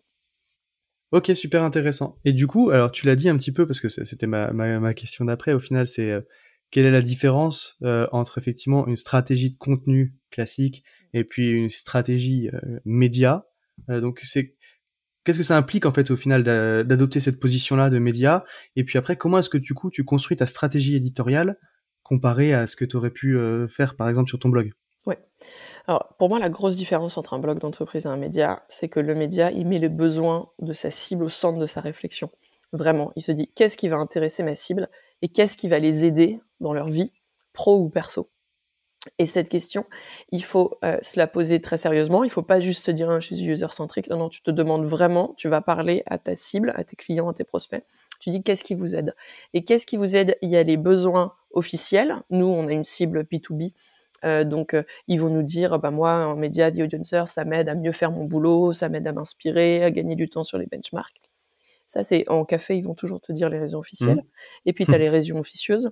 Ok, 1.14 1.30
super 1.34 1.62
intéressant. 1.62 2.18
Et 2.24 2.32
du 2.32 2.48
coup, 2.48 2.70
alors 2.70 2.90
tu 2.90 3.06
l'as 3.06 3.14
dit 3.14 3.28
un 3.28 3.36
petit 3.36 3.52
peu 3.52 3.68
parce 3.68 3.80
que 3.80 3.88
c'était 3.88 4.26
ma, 4.26 4.52
ma, 4.52 4.94
question 4.94 5.24
d'après. 5.24 5.52
Au 5.52 5.60
final, 5.60 5.86
c'est 5.86 6.10
euh, 6.10 6.22
quelle 6.72 6.86
est 6.86 6.90
la 6.90 7.02
différence 7.02 7.78
euh, 7.84 8.08
entre 8.10 8.36
effectivement 8.38 8.84
une 8.88 8.96
stratégie 8.96 9.50
de 9.50 9.56
contenu 9.56 10.16
classique 10.32 10.82
et 11.12 11.22
puis 11.22 11.50
une 11.50 11.68
stratégie 11.68 12.50
euh, 12.52 12.80
média? 12.84 13.46
donc 13.88 14.20
c'est 14.22 14.56
qu'est-ce 15.24 15.38
que 15.38 15.44
ça 15.44 15.56
implique 15.56 15.84
en 15.84 15.92
fait 15.92 16.12
au 16.12 16.16
final 16.16 16.44
d'adopter 16.44 17.20
cette 17.20 17.38
position-là 17.38 17.90
de 17.90 17.98
média? 18.00 18.44
Et 18.74 18.82
puis 18.82 18.98
après, 18.98 19.16
comment 19.16 19.38
est-ce 19.38 19.50
que 19.50 19.58
du 19.58 19.74
coup 19.74 19.90
tu 19.90 20.04
construis 20.04 20.36
ta 20.36 20.46
stratégie 20.46 20.96
éditoriale 20.96 21.58
comparée 22.02 22.54
à 22.54 22.66
ce 22.66 22.74
que 22.74 22.84
tu 22.84 22.96
aurais 22.96 23.10
pu 23.10 23.36
faire 23.68 23.94
par 23.94 24.08
exemple 24.08 24.28
sur 24.28 24.40
ton 24.40 24.48
blog? 24.48 24.72
Ouais. 25.06 25.18
Alors 25.86 26.14
pour 26.18 26.28
moi, 26.28 26.38
la 26.38 26.48
grosse 26.48 26.76
différence 26.76 27.18
entre 27.18 27.34
un 27.34 27.38
blog 27.38 27.58
d'entreprise 27.58 28.06
et 28.06 28.08
un 28.08 28.16
média, 28.16 28.64
c'est 28.68 28.88
que 28.88 29.00
le 29.00 29.14
média, 29.14 29.50
il 29.50 29.66
met 29.66 29.78
les 29.78 29.88
besoins 29.88 30.50
de 30.60 30.72
sa 30.72 30.90
cible 30.90 31.24
au 31.24 31.28
centre 31.28 31.58
de 31.58 31.66
sa 31.66 31.80
réflexion. 31.80 32.30
Vraiment, 32.72 33.12
il 33.16 33.22
se 33.22 33.32
dit 33.32 33.50
qu'est-ce 33.54 33.76
qui 33.76 33.88
va 33.88 33.96
intéresser 33.96 34.42
ma 34.42 34.54
cible 34.54 34.88
et 35.22 35.28
qu'est-ce 35.28 35.56
qui 35.56 35.68
va 35.68 35.78
les 35.78 36.04
aider 36.04 36.40
dans 36.60 36.72
leur 36.72 36.88
vie, 36.88 37.12
pro 37.52 37.78
ou 37.78 37.88
perso? 37.88 38.30
Et 39.18 39.26
cette 39.26 39.48
question, 39.50 39.84
il 40.30 40.42
faut 40.42 40.78
euh, 40.82 40.96
se 41.02 41.18
la 41.18 41.26
poser 41.26 41.60
très 41.60 41.76
sérieusement. 41.76 42.24
Il 42.24 42.30
faut 42.30 42.42
pas 42.42 42.60
juste 42.60 42.84
se 42.84 42.90
dire 42.90 43.10
ah, 43.10 43.20
je 43.20 43.26
suis 43.26 43.44
user-centrique. 43.44 44.08
Non, 44.08 44.16
non, 44.16 44.28
tu 44.28 44.42
te 44.42 44.50
demandes 44.50 44.86
vraiment, 44.86 45.34
tu 45.36 45.48
vas 45.48 45.60
parler 45.60 46.02
à 46.06 46.18
ta 46.18 46.34
cible, 46.34 46.72
à 46.74 46.84
tes 46.84 46.96
clients, 46.96 47.28
à 47.28 47.34
tes 47.34 47.44
prospects. 47.44 47.84
Tu 48.20 48.30
dis 48.30 48.42
qu'est-ce 48.42 48.64
qui 48.64 48.74
vous 48.74 48.94
aide? 48.94 49.14
Et 49.52 49.64
qu'est-ce 49.64 49.86
qui 49.86 49.98
vous 49.98 50.16
aide? 50.16 50.36
Il 50.40 50.48
y 50.48 50.56
a 50.56 50.62
les 50.62 50.78
besoins 50.78 51.34
officiels. 51.50 52.22
Nous, 52.30 52.46
on 52.46 52.66
a 52.66 52.72
une 52.72 52.84
cible 52.84 53.26
B2B. 53.30 53.74
Euh, 54.24 54.44
donc, 54.44 54.74
euh, 54.74 54.82
ils 55.08 55.20
vont 55.20 55.28
nous 55.28 55.42
dire, 55.42 55.78
bah 55.78 55.90
moi, 55.90 56.26
en 56.26 56.36
média, 56.36 56.70
The 56.70 56.80
Audiencers, 56.80 57.28
ça 57.28 57.44
m'aide 57.44 57.68
à 57.68 57.74
mieux 57.74 57.92
faire 57.92 58.10
mon 58.10 58.24
boulot, 58.24 58.72
ça 58.72 58.88
m'aide 58.88 59.06
à 59.06 59.12
m'inspirer, 59.12 59.82
à 59.84 59.90
gagner 59.90 60.16
du 60.16 60.28
temps 60.28 60.44
sur 60.44 60.58
les 60.58 60.66
benchmarks. 60.66 61.20
Ça, 61.86 62.02
c'est 62.02 62.28
en 62.28 62.44
café, 62.44 62.76
ils 62.76 62.84
vont 62.84 62.94
toujours 62.94 63.20
te 63.20 63.32
dire 63.32 63.50
les 63.50 63.58
raisons 63.58 63.78
officielles. 63.78 64.16
Mmh. 64.16 64.66
Et 64.66 64.72
puis, 64.72 64.86
tu 64.86 64.94
as 64.94 64.98
les 64.98 65.10
raisons 65.10 65.38
officieuses. 65.38 65.90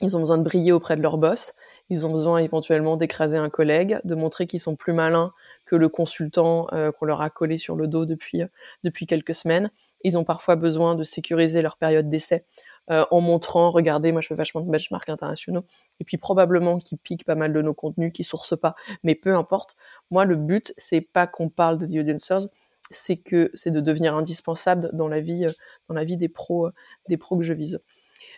Ils 0.00 0.16
ont 0.16 0.20
besoin 0.20 0.38
de 0.38 0.44
briller 0.44 0.70
auprès 0.70 0.96
de 0.96 1.02
leur 1.02 1.18
boss. 1.18 1.54
Ils 1.90 2.06
ont 2.06 2.12
besoin 2.12 2.38
éventuellement 2.38 2.96
d'écraser 2.96 3.36
un 3.36 3.50
collègue, 3.50 3.98
de 4.04 4.14
montrer 4.14 4.46
qu'ils 4.46 4.60
sont 4.60 4.76
plus 4.76 4.92
malins 4.92 5.32
que 5.66 5.74
le 5.74 5.88
consultant 5.88 6.68
euh, 6.72 6.92
qu'on 6.92 7.06
leur 7.06 7.20
a 7.20 7.30
collé 7.30 7.58
sur 7.58 7.74
le 7.74 7.88
dos 7.88 8.06
depuis 8.06 8.42
depuis 8.84 9.06
quelques 9.06 9.34
semaines. 9.34 9.70
Ils 10.04 10.16
ont 10.16 10.22
parfois 10.22 10.54
besoin 10.54 10.94
de 10.94 11.02
sécuriser 11.02 11.62
leur 11.62 11.76
période 11.76 12.08
d'essai 12.08 12.44
euh, 12.90 13.04
en 13.10 13.20
montrant, 13.20 13.70
regardez, 13.70 14.12
moi 14.12 14.20
je 14.20 14.28
fais 14.28 14.34
vachement 14.34 14.60
de 14.60 14.70
benchmarks 14.70 15.08
internationaux, 15.08 15.64
et 16.00 16.04
puis 16.04 16.16
probablement 16.16 16.78
qu'ils 16.78 16.98
piquent 16.98 17.24
pas 17.24 17.34
mal 17.34 17.52
de 17.52 17.62
nos 17.62 17.74
contenus, 17.74 18.12
qui 18.12 18.24
sourcent 18.24 18.58
pas, 18.58 18.74
mais 19.02 19.14
peu 19.14 19.34
importe. 19.34 19.76
Moi, 20.10 20.24
le 20.24 20.36
but 20.36 20.72
c'est 20.76 21.00
pas 21.00 21.26
qu'on 21.26 21.48
parle 21.50 21.78
de 21.78 21.86
The 21.86 22.48
c'est 22.90 23.16
que 23.16 23.50
c'est 23.54 23.70
de 23.70 23.80
devenir 23.80 24.14
indispensable 24.14 24.90
dans 24.94 25.08
la 25.08 25.20
vie, 25.20 25.44
euh, 25.44 25.52
dans 25.88 25.94
la 25.94 26.04
vie 26.04 26.16
des 26.16 26.28
pros, 26.28 26.70
des 27.08 27.16
pros 27.16 27.36
que 27.36 27.44
je 27.44 27.52
vise. 27.52 27.80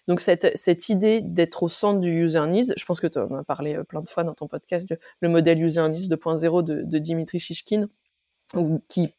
Donc 0.08 0.20
cette, 0.20 0.56
cette 0.56 0.88
idée 0.88 1.20
d'être 1.22 1.62
au 1.62 1.68
centre 1.68 2.00
du 2.00 2.10
user 2.10 2.44
needs, 2.46 2.72
je 2.76 2.84
pense 2.84 3.00
que 3.00 3.06
tu 3.06 3.18
en 3.18 3.34
as 3.34 3.44
parlé 3.44 3.76
euh, 3.76 3.84
plein 3.84 4.02
de 4.02 4.08
fois 4.08 4.24
dans 4.24 4.34
ton 4.34 4.48
podcast, 4.48 4.92
le 5.20 5.28
modèle 5.28 5.62
user 5.62 5.88
needs 5.88 6.08
2.0 6.08 6.64
de, 6.64 6.82
de 6.82 6.98
Dimitri 6.98 7.38
Shishkin, 7.38 7.86
qui 8.88 9.14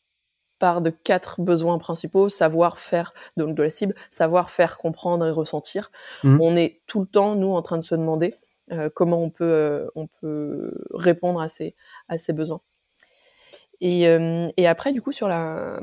part 0.61 0.81
de 0.81 0.91
quatre 0.91 1.41
besoins 1.41 1.77
principaux 1.77 2.29
savoir 2.29 2.79
faire 2.79 3.13
donc 3.35 3.55
de 3.55 3.63
la 3.63 3.69
cible, 3.69 3.95
savoir 4.09 4.49
faire 4.49 4.77
comprendre 4.77 5.25
et 5.25 5.31
ressentir. 5.31 5.91
Mmh. 6.23 6.37
On 6.39 6.55
est 6.55 6.81
tout 6.87 7.01
le 7.01 7.07
temps 7.07 7.35
nous 7.35 7.51
en 7.51 7.61
train 7.61 7.77
de 7.77 7.83
se 7.83 7.95
demander 7.95 8.35
euh, 8.71 8.89
comment 8.93 9.21
on 9.21 9.29
peut 9.29 9.43
euh, 9.43 9.87
on 9.95 10.07
peut 10.07 10.73
répondre 10.93 11.41
à 11.41 11.49
ces 11.49 11.75
à 12.07 12.17
ces 12.17 12.31
besoins. 12.31 12.61
Et, 13.83 14.03
et 14.57 14.67
après 14.67 14.91
du 14.91 15.01
coup 15.01 15.11
sur 15.11 15.27
la 15.27 15.81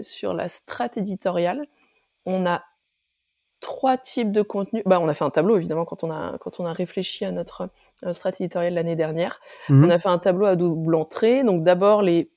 sur 0.00 0.32
la 0.32 0.48
strate 0.48 0.96
éditoriale, 0.96 1.66
on 2.24 2.46
a 2.46 2.62
trois 3.64 3.96
types 3.96 4.30
de 4.30 4.42
contenus. 4.42 4.82
Bah, 4.84 5.00
on 5.00 5.08
a 5.08 5.14
fait 5.14 5.24
un 5.24 5.30
tableau 5.30 5.56
évidemment 5.56 5.86
quand 5.86 6.04
on 6.04 6.10
a 6.10 6.36
quand 6.38 6.60
on 6.60 6.66
a 6.66 6.72
réfléchi 6.72 7.24
à 7.24 7.32
notre 7.32 7.70
euh, 8.04 8.12
stratégie 8.12 8.44
éditoriale 8.44 8.74
l'année 8.74 8.94
dernière. 8.94 9.40
Mhm. 9.70 9.84
On 9.84 9.90
a 9.90 9.98
fait 9.98 10.10
un 10.10 10.18
tableau 10.18 10.46
à 10.46 10.54
double 10.54 10.94
entrée. 10.94 11.44
Donc 11.44 11.64
d'abord 11.64 12.02
les 12.02 12.30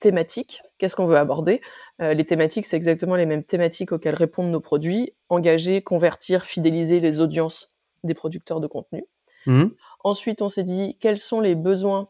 thématiques. 0.00 0.62
Qu'est-ce 0.82 0.96
qu'on 0.96 1.06
veut 1.06 1.16
aborder 1.16 1.60
euh, 2.00 2.12
Les 2.12 2.24
thématiques, 2.24 2.66
c'est 2.66 2.76
exactement 2.76 3.14
les 3.14 3.24
mêmes 3.24 3.44
thématiques 3.44 3.92
auxquelles 3.92 4.16
répondent 4.16 4.50
nos 4.50 4.60
produits. 4.60 5.12
Engager, 5.28 5.80
convertir, 5.80 6.42
fidéliser 6.42 6.98
les 6.98 7.20
audiences 7.20 7.70
des 8.02 8.14
producteurs 8.14 8.58
de 8.58 8.66
contenu. 8.66 9.04
Mhm. 9.46 9.70
Ensuite, 10.02 10.42
on 10.42 10.48
s'est 10.48 10.64
dit 10.64 10.96
quels 10.98 11.18
sont 11.18 11.40
les 11.40 11.54
besoins 11.54 12.08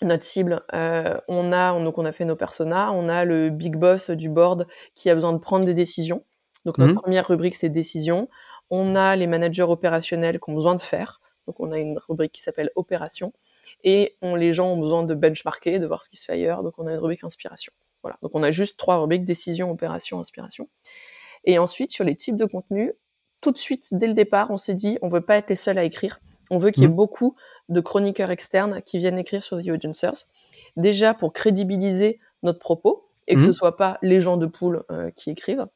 notre 0.00 0.24
cible? 0.24 0.62
Euh, 0.72 1.20
on 1.28 1.52
a 1.52 1.78
donc 1.84 1.98
on 1.98 2.06
a 2.06 2.12
fait 2.12 2.24
nos 2.24 2.34
personas. 2.34 2.92
On 2.92 3.10
a 3.10 3.26
le 3.26 3.50
big 3.50 3.76
boss 3.76 4.08
du 4.08 4.30
board 4.30 4.66
qui 4.94 5.10
a 5.10 5.14
besoin 5.14 5.34
de 5.34 5.38
prendre 5.38 5.66
des 5.66 5.74
décisions. 5.74 6.24
Donc 6.64 6.78
notre 6.78 6.92
mhm. 6.92 6.98
première 6.98 7.28
rubrique, 7.28 7.56
c'est 7.56 7.68
décision. 7.68 8.30
On 8.70 8.96
a 8.96 9.16
les 9.16 9.26
managers 9.26 9.64
opérationnels 9.64 10.40
qui 10.40 10.50
ont 10.50 10.54
besoin 10.54 10.76
de 10.76 10.80
faire. 10.80 11.20
Donc 11.46 11.60
on 11.60 11.72
a 11.72 11.78
une 11.78 11.98
rubrique 12.08 12.32
qui 12.32 12.40
s'appelle 12.40 12.70
opération. 12.74 13.34
Et 13.84 14.16
on, 14.22 14.34
les 14.34 14.54
gens 14.54 14.68
ont 14.68 14.80
besoin 14.80 15.02
de 15.02 15.14
benchmarker, 15.14 15.78
de 15.78 15.86
voir 15.86 16.02
ce 16.02 16.08
qui 16.08 16.16
se 16.16 16.24
fait 16.24 16.32
ailleurs. 16.32 16.62
Donc 16.62 16.78
on 16.78 16.86
a 16.86 16.92
une 16.92 16.98
rubrique 16.98 17.22
inspiration. 17.22 17.74
Voilà. 18.08 18.18
Donc 18.22 18.30
on 18.34 18.42
a 18.42 18.50
juste 18.50 18.78
trois 18.78 18.98
rubriques, 18.98 19.24
décision, 19.24 19.70
opération, 19.70 20.18
inspiration. 20.18 20.68
Et 21.44 21.58
ensuite, 21.58 21.90
sur 21.90 22.04
les 22.04 22.16
types 22.16 22.36
de 22.36 22.46
contenu, 22.46 22.94
tout 23.42 23.52
de 23.52 23.58
suite, 23.58 23.86
dès 23.92 24.06
le 24.06 24.14
départ, 24.14 24.50
on 24.50 24.56
s'est 24.56 24.74
dit, 24.74 24.98
on 25.02 25.08
veut 25.08 25.20
pas 25.20 25.36
être 25.36 25.50
les 25.50 25.56
seuls 25.56 25.78
à 25.78 25.84
écrire. 25.84 26.20
On 26.50 26.56
veut 26.58 26.70
qu'il 26.70 26.82
y 26.82 26.86
ait 26.86 26.88
mhm. 26.88 26.96
beaucoup 26.96 27.36
de 27.68 27.80
chroniqueurs 27.80 28.30
externes 28.30 28.80
qui 28.82 28.98
viennent 28.98 29.18
écrire 29.18 29.42
sur 29.42 29.62
The 29.62 29.68
Audiencers. 29.68 30.24
Déjà 30.76 31.12
pour 31.12 31.32
crédibiliser 31.32 32.18
notre 32.42 32.58
propos 32.58 33.10
et 33.26 33.34
que 33.34 33.40
ce 33.42 33.48
mhm. 33.48 33.52
ce 33.52 33.58
soit 33.58 33.76
pas 33.76 33.98
les 34.00 34.20
gens 34.20 34.38
de 34.38 34.46
poule 34.46 34.84
euh, 34.90 35.10
qui 35.10 35.30
écrivent 35.30 35.66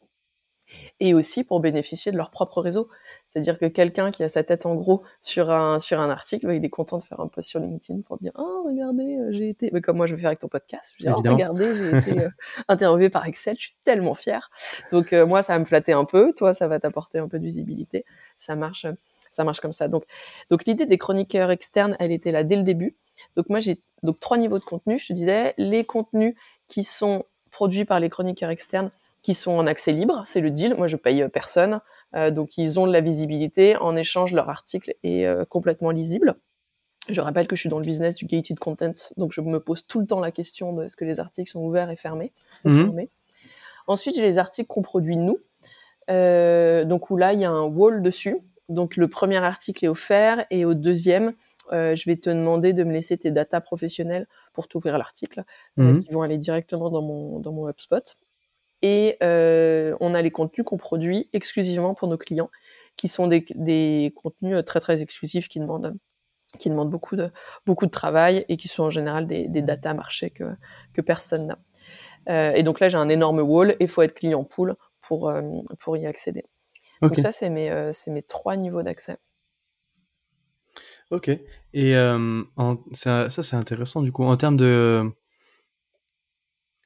et 1.01 1.13
aussi 1.15 1.45
pour 1.45 1.61
bénéficier 1.61 2.13
de 2.13 2.17
leur 2.17 2.31
propre 2.31 2.63
réseau. 2.63 2.89
C'est-à-dire 3.33 3.59
que 3.59 3.65
quelqu'un 3.65 4.11
qui 4.11 4.23
a 4.23 4.29
sa 4.29 4.45
tête 4.45 4.67
en 4.67 4.75
gros 4.75 5.05
sur 5.19 5.51
un, 5.51 5.79
sur 5.79 5.99
un 6.01 6.11
article, 6.11 6.47
bah, 6.47 6.55
il 6.55 6.63
est 6.67 6.69
content 6.69 6.99
de 6.99 7.03
faire 7.03 7.19
un 7.21 7.29
post 7.29 7.49
sur 7.49 7.61
LinkedIn 7.61 8.03
pour 8.03 8.19
dire 8.19 8.33
Oh, 8.35 8.65
regardez, 8.67 9.17
euh, 9.17 9.33
j'ai 9.33 9.49
été. 9.49 9.71
Mais 9.73 9.81
comme 9.81 9.97
moi, 9.97 10.05
je 10.05 10.15
vais 10.15 10.21
faire 10.21 10.29
avec 10.29 10.41
ton 10.41 10.49
podcast. 10.49 10.93
Je 11.01 11.07
vais 11.07 11.15
dire 11.15 11.23
oh, 11.25 11.33
regardez, 11.33 11.75
j'ai 11.75 11.97
été 11.97 12.25
euh, 12.27 12.29
interviewé 12.69 13.09
par 13.09 13.27
Excel, 13.27 13.55
je 13.57 13.69
suis 13.69 13.77
tellement 13.85 14.15
fière. 14.15 14.51
Donc, 14.91 15.15
euh, 15.15 15.25
moi, 15.25 15.43
ça 15.43 15.55
va 15.55 15.61
me 15.61 15.65
flatter 15.65 15.95
un 15.95 16.05
peu. 16.05 16.35
Toi, 16.37 16.53
ça 16.53 16.69
va 16.69 16.79
t'apporter 16.79 17.21
un 17.21 17.29
peu 17.29 17.39
de 17.39 17.45
visibilité. 17.45 18.05
Ça 18.37 18.55
marche, 18.55 18.87
ça 19.31 19.45
marche 19.45 19.61
comme 19.61 19.73
ça. 19.73 19.89
Donc, 19.89 20.05
donc 20.51 20.67
l'idée 20.67 20.85
des 20.85 20.99
chroniqueurs 20.99 21.51
externes, 21.51 21.97
elle 22.01 22.13
était 22.13 22.33
là 22.33 22.45
dès 22.45 22.57
le 22.57 22.65
début. 22.65 22.99
Donc, 23.37 23.49
moi, 23.49 23.61
j'ai 23.61 23.81
donc 24.03 24.21
trois 24.21 24.37
niveaux 24.37 24.59
de 24.59 24.65
contenu. 24.65 24.99
Je 24.99 25.07
te 25.07 25.13
disais, 25.15 25.55
les 25.57 25.85
contenus 25.87 26.35
qui 26.69 26.85
sont 26.85 27.25
produits 27.53 27.85
par 27.85 28.01
les 28.01 28.09
chroniqueurs 28.09 28.51
externes, 28.51 28.91
qui 29.23 29.35
sont 29.35 29.53
en 29.53 29.67
accès 29.67 29.93
libre, 29.93 30.25
c'est 30.27 30.41
le 30.41 30.51
deal. 30.51 30.75
Moi, 30.75 30.89
je 30.89 30.97
paye 30.97 31.23
euh, 31.23 31.29
personne, 31.29 31.81
euh, 32.17 32.31
donc 32.33 32.59
ils 32.59 32.81
ont 32.81 32.87
de 32.89 32.93
la 32.93 33.01
visibilité. 33.01 33.77
En 33.77 33.95
échange, 33.95 34.33
leur 34.33 34.51
article 34.51 34.95
est 35.05 35.27
euh, 35.27 35.45
complètement 35.45 35.91
lisible. 35.91 36.35
Je 37.09 37.21
rappelle 37.21 37.47
que 37.47 37.57
je 37.57 37.61
suis 37.61 37.69
dans 37.69 37.79
le 37.79 37.85
business 37.85 38.17
du 38.17 38.27
gated 38.27 38.59
content, 38.59 38.93
donc 39.17 39.33
je 39.33 39.41
me 39.41 39.61
pose 39.61 39.87
tout 39.87 40.01
le 40.01 40.07
temps 40.07 40.21
la 40.21 40.31
question 40.31 40.73
de 40.73 40.85
est-ce 40.85 40.97
que 40.97 41.05
les 41.05 41.21
articles 41.21 41.51
sont 41.51 41.61
ouverts 41.61 41.91
et 41.91 41.97
fermés. 41.97 42.33
Mhm. 42.65 43.07
Ensuite, 43.89 44.15
j'ai 44.15 44.23
les 44.23 44.39
articles 44.39 44.69
qu'on 44.69 44.83
produit 44.83 45.17
nous, 45.17 45.39
donc 46.09 47.11
où 47.11 47.17
là 47.17 47.33
il 47.33 47.41
y 47.41 47.45
a 47.45 47.51
un 47.51 47.65
wall 47.65 48.03
dessus. 48.03 48.39
Donc 48.69 48.97
le 48.97 49.09
premier 49.09 49.39
article 49.39 49.85
est 49.85 49.89
offert 49.89 50.47
et 50.51 50.65
au 50.65 50.75
deuxième, 50.75 51.33
je 51.71 52.11
vais 52.11 52.17
te 52.17 52.31
demander 52.31 52.73
de 52.73 52.85
me 52.85 52.93
laisser 52.93 53.17
tes 53.17 53.31
datas 53.31 53.61
professionnelles 53.61 54.27
pour 54.53 54.69
t'ouvrir 54.69 54.99
l'article, 54.99 55.45
mhm. 55.77 56.03
qui 56.03 56.13
vont 56.13 56.23
aller 56.23 56.39
directement 56.39 56.91
dans 56.91 57.03
mon 57.03 57.39
dans 57.41 57.53
mon 57.53 57.69
HubSpot. 57.69 58.17
Et 58.83 59.17
euh, 59.23 59.97
on 60.01 60.13
a 60.13 60.23
les 60.23 60.33
contenus 60.33 60.65
qu'on 60.65 60.77
produit 60.77 61.29
exclusivement 61.33 61.95
pour 61.95 62.09
nos 62.09 62.19
clients, 62.19 62.51
qui 62.97 63.07
sont 63.07 63.29
des, 63.29 63.47
des 63.55 64.13
contenus 64.17 64.57
euh, 64.57 64.63
très 64.63 64.81
très 64.81 65.03
exclusifs 65.03 65.49
qui 65.49 65.61
demandent 65.61 65.97
qui 66.59 66.69
demandent 66.69 66.91
beaucoup 66.91 67.17
de 67.17 67.31
beaucoup 67.65 67.87
de 67.87 67.91
travail 67.91 68.45
et 68.49 68.57
qui 68.57 68.69
sont 68.69 68.83
en 68.83 68.91
général 68.91 69.27
des, 69.27 69.49
des 69.49 69.63
data 69.63 69.95
marchés 69.95 70.31
que 70.31 70.45
que 70.93 71.01
personne 71.01 71.47
n'a. 71.47 71.59
Euh, 72.29 72.53
et 72.53 72.63
donc 72.63 72.81
là 72.81 72.89
j'ai 72.89 72.99
un 72.99 73.09
énorme 73.09 73.41
wall 73.41 73.73
et 73.73 73.77
il 73.81 73.89
faut 73.89 74.03
être 74.03 74.15
client 74.15 74.45
pool 74.45 74.75
pour 75.01 75.29
euh, 75.29 75.43
pour 75.79 75.97
y 75.97 76.07
accéder. 76.07 76.45
Donc 77.01 77.19
ça 77.19 77.33
c'est 77.33 77.51
mes 77.51 77.71
euh, 77.71 77.93
c'est 77.93 78.11
mes 78.11 78.23
trois 78.23 78.57
niveaux 78.57 78.83
d'accès. 78.83 79.17
Ok. 81.13 81.31
Et 81.75 81.97
en, 81.97 82.79
ça, 82.93 83.29
c'est 83.29 83.55
intéressant 83.55 84.03
du 84.03 84.11
coup 84.13 84.25
en 84.25 84.37
termes 84.37 84.57
de 84.57 85.05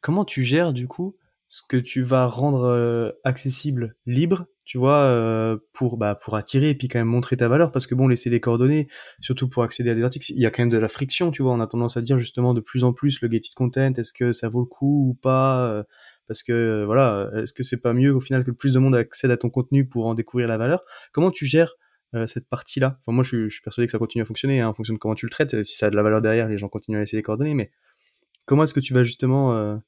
comment 0.02 0.24
tu 0.24 0.42
gères 0.42 0.72
du 0.72 0.88
coup 0.88 1.14
ce 1.48 1.62
que 1.68 1.76
tu 1.76 2.02
vas 2.02 2.26
rendre 2.26 2.64
euh, 2.64 3.12
accessible, 3.22 3.94
libre, 4.04 4.46
tu 4.64 4.78
vois, 4.78 5.04
euh, 5.04 5.56
pour 5.72 5.96
bah 5.96 6.16
pour 6.16 6.34
attirer 6.34 6.70
et 6.70 6.74
puis 6.74 6.88
quand 6.88 6.98
même 6.98 7.06
montrer 7.06 7.36
ta 7.36 7.46
valeur, 7.46 7.70
parce 7.70 7.86
que 7.86 7.94
bon, 7.94 8.08
laisser 8.08 8.30
les 8.30 8.40
coordonnées, 8.40 8.88
surtout 9.20 9.48
pour 9.48 9.62
accéder 9.62 9.90
à 9.90 9.94
des 9.94 10.02
articles, 10.02 10.32
il 10.32 10.40
y 10.40 10.46
a 10.46 10.50
quand 10.50 10.62
même 10.62 10.70
de 10.70 10.78
la 10.78 10.88
friction, 10.88 11.30
tu 11.30 11.42
vois. 11.42 11.52
On 11.52 11.60
a 11.60 11.68
tendance 11.68 11.96
à 11.96 12.02
dire 12.02 12.18
justement 12.18 12.52
de 12.52 12.60
plus 12.60 12.82
en 12.82 12.92
plus 12.92 13.20
le 13.20 13.28
gated 13.28 13.54
content, 13.54 13.94
est-ce 13.96 14.12
que 14.12 14.32
ça 14.32 14.48
vaut 14.48 14.60
le 14.60 14.66
coup 14.66 15.10
ou 15.10 15.14
pas 15.14 15.68
euh, 15.68 15.84
Parce 16.26 16.42
que 16.42 16.84
voilà, 16.84 17.30
est-ce 17.36 17.52
que 17.52 17.62
c'est 17.62 17.80
pas 17.80 17.92
mieux 17.92 18.12
au 18.12 18.20
final 18.20 18.42
que 18.44 18.50
plus 18.50 18.74
de 18.74 18.80
monde 18.80 18.96
accède 18.96 19.30
à 19.30 19.36
ton 19.36 19.50
contenu 19.50 19.88
pour 19.88 20.06
en 20.06 20.14
découvrir 20.14 20.48
la 20.48 20.58
valeur? 20.58 20.82
Comment 21.12 21.30
tu 21.30 21.46
gères 21.46 21.76
cette 22.26 22.48
partie-là 22.48 22.98
Enfin, 23.00 23.12
moi, 23.12 23.24
je 23.24 23.48
suis, 23.48 23.60
persuadé 23.62 23.86
que 23.86 23.92
ça 23.92 23.98
continue 23.98 24.22
à 24.22 24.24
fonctionner 24.24 24.60
hein, 24.60 24.68
en 24.68 24.72
fonction 24.72 24.94
de 24.94 24.98
comment 24.98 25.14
tu 25.14 25.26
le 25.26 25.30
traites. 25.30 25.62
Si 25.64 25.76
ça 25.76 25.86
a 25.86 25.90
de 25.90 25.96
la 25.96 26.02
valeur 26.02 26.22
derrière, 26.22 26.48
les 26.48 26.56
gens 26.56 26.68
continuent 26.68 26.96
à 26.96 27.00
laisser 27.00 27.16
les 27.16 27.22
coordonnées, 27.22 27.54
mais 27.54 27.70
comment 28.44 28.64
est-ce 28.64 28.74
que 28.74 28.80
tu 28.80 28.94
vas 28.94 29.04
justement 29.04 29.80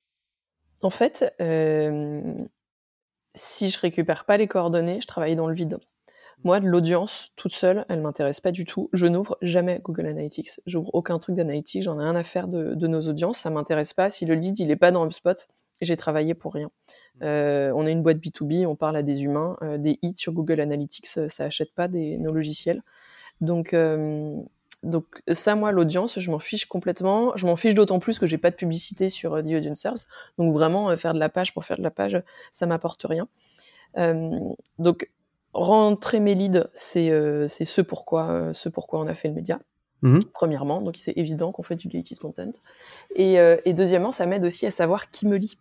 en 0.83 0.91
fait, 0.91 1.35
euh, 1.41 2.35
si 3.35 3.69
je 3.69 3.79
récupère 3.81 4.25
pas 4.25 4.37
les 4.37 4.47
coordonnées, 4.47 5.01
je 5.01 5.07
travaille 5.07 5.37
dans 5.37 5.49
le 5.49 5.55
vide. 5.55 5.79
Moi, 6.45 6.61
de 6.61 6.69
l'audience 6.69 7.33
toute 7.35 7.53
seule, 7.53 7.85
elle 7.89 8.01
m'intéresse 8.01 8.41
pas 8.41 8.53
du 8.53 8.65
tout. 8.65 8.89
Je 8.93 9.09
n'ouvre 9.09 9.37
jamais 9.43 9.81
Google 9.83 10.07
Analytics. 10.07 10.61
J'ouvre 10.67 10.91
aucun 10.95 11.19
truc 11.19 11.35
d'analytics. 11.35 11.83
J'en 11.83 11.99
ai 11.99 12.05
rien 12.05 12.15
à 12.15 12.23
faire 12.23 12.47
de, 12.47 12.87
nos 12.87 13.01
audiences. 13.09 13.39
Ça 13.39 13.51
m'intéresse 13.51 13.93
pas. 13.93 14.09
Si 14.09 14.25
le 14.25 14.35
lead 14.35 14.57
il 14.61 14.71
est 14.71 14.77
pas 14.77 14.93
dans 14.93 15.05
HubSpot, 15.05 15.49
j'ai 15.81 15.97
travaillé 15.97 16.35
pour 16.35 16.55
rien. 16.55 16.71
Euh, 17.23 17.73
on 17.75 17.87
est 17.87 17.93
une 17.93 18.03
boîte 18.03 18.19
B2B, 18.19 18.67
on 18.67 18.77
parle 18.77 18.97
à 18.97 19.03
des 19.03 19.25
humains. 19.25 19.57
Euh, 19.63 19.79
des 19.79 19.99
hits 20.03 20.15
sur 20.17 20.33
Google 20.33 20.61
Analytics, 20.61 21.07
ça 21.07 21.45
achète 21.45 21.73
pas 21.75 21.89
des, 21.89 22.19
nos 22.19 22.33
logiciels. 22.33 22.83
Donc, 23.41 23.75
donc 24.83 25.23
ça, 25.31 25.55
moi, 25.55 25.71
l'audience, 25.71 26.19
je 26.19 26.31
m'en 26.31 26.41
fiche 26.41 26.67
complètement. 26.67 27.37
Je 27.37 27.47
m'en 27.47 27.57
fiche 27.57 27.75
d'autant 27.75 28.01
plus 28.01 28.19
que 28.19 28.27
j'ai 28.27 28.39
pas 28.39 28.51
de 28.51 28.57
publicité 28.57 29.11
sur 29.11 29.41
The 29.43 29.47
Audiencers. 29.47 30.07
Donc 30.39 30.53
vraiment, 30.53 30.97
faire 30.97 31.15
de 31.15 31.21
la 31.21 31.29
page 31.29 31.55
pour 31.55 31.65
faire 31.65 31.79
de 31.79 31.83
la 31.83 31.91
page, 31.91 32.21
ça 32.53 32.67
m'apporte 32.67 33.05
rien. 33.05 33.29
donc 34.79 35.11
rentrer 35.53 36.21
mes 36.21 36.35
leads, 36.35 36.69
c'est 36.75 37.11
ce 37.49 37.81
pourquoi, 37.81 38.53
ce 38.53 38.69
pourquoi 38.69 39.01
on 39.01 39.07
a 39.07 39.15
fait 39.15 39.29
le 39.29 39.35
média. 39.35 39.61
Mmh 40.03 40.19
premièrement, 40.33 40.81
donc 40.81 40.95
c'est 40.99 41.17
évident 41.17 41.51
qu'on 41.51 41.65
fait 41.65 41.75
du 41.75 41.89
gated 41.89 42.19
content. 42.19 42.53
Et, 43.17 43.41
euh, 43.41 43.57
et 43.65 43.73
deuxièmement, 43.73 44.13
ça 44.13 44.27
m'aide 44.27 44.45
aussi 44.45 44.65
à 44.65 44.71
savoir 44.71 45.11
qui 45.11 45.27
me 45.27 45.37
lit. 45.37 45.59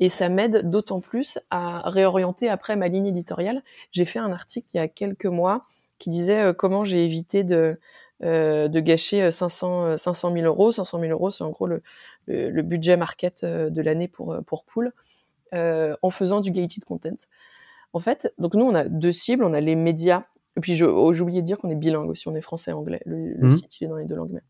Et 0.00 0.08
ça 0.08 0.28
m'aide 0.28 0.68
d'autant 0.68 1.00
plus 1.00 1.38
à 1.50 1.88
réorienter 1.88 2.48
après 2.48 2.74
ma 2.74 2.88
ligne 2.88 3.06
éditoriale. 3.06 3.62
J'ai 3.92 4.04
fait 4.04 4.18
un 4.18 4.32
article 4.32 4.68
il 4.74 4.78
y 4.78 4.80
a 4.80 4.88
quelques 4.88 5.26
mois 5.26 5.66
qui 5.98 6.10
disait 6.10 6.42
euh, 6.42 6.52
comment 6.52 6.84
j'ai 6.84 7.04
évité 7.04 7.44
de, 7.44 7.78
euh, 8.24 8.68
gâcher 8.68 9.30
500, 9.30 9.96
500 9.96 10.32
000 10.32 10.46
euros. 10.46 10.72
500 10.72 10.98
000 10.98 11.12
euros, 11.12 11.30
c'est 11.30 11.44
en 11.44 11.50
gros 11.50 11.68
le, 11.68 11.82
le, 12.26 12.62
budget 12.62 12.96
market 12.96 13.44
de 13.44 13.82
l'année 13.82 14.08
pour, 14.08 14.36
pour 14.46 14.64
Pool, 14.64 14.92
en 15.52 16.10
faisant 16.10 16.40
du 16.40 16.50
gated 16.50 16.84
content. 16.84 17.14
En 17.92 18.00
fait, 18.00 18.34
donc 18.38 18.54
nous, 18.54 18.64
on 18.64 18.74
a 18.74 18.84
deux 18.84 19.12
cibles. 19.12 19.44
On 19.44 19.54
a 19.54 19.60
les 19.60 19.76
médias 19.76 20.24
et 20.56 20.60
puis, 20.60 20.82
oh, 20.82 21.12
j'ai 21.12 21.20
oublié 21.20 21.42
de 21.42 21.46
dire 21.46 21.58
qu'on 21.58 21.70
est 21.70 21.76
bilingue 21.76 22.08
aussi, 22.08 22.28
on 22.28 22.34
est 22.34 22.40
français 22.40 22.70
et 22.70 22.74
anglais. 22.74 23.00
Le, 23.04 23.34
le 23.34 23.48
mmh. 23.48 23.50
site, 23.50 23.80
il 23.80 23.84
est 23.84 23.88
dans 23.88 23.96
les 23.96 24.06
deux 24.06 24.14
langues. 24.14 24.40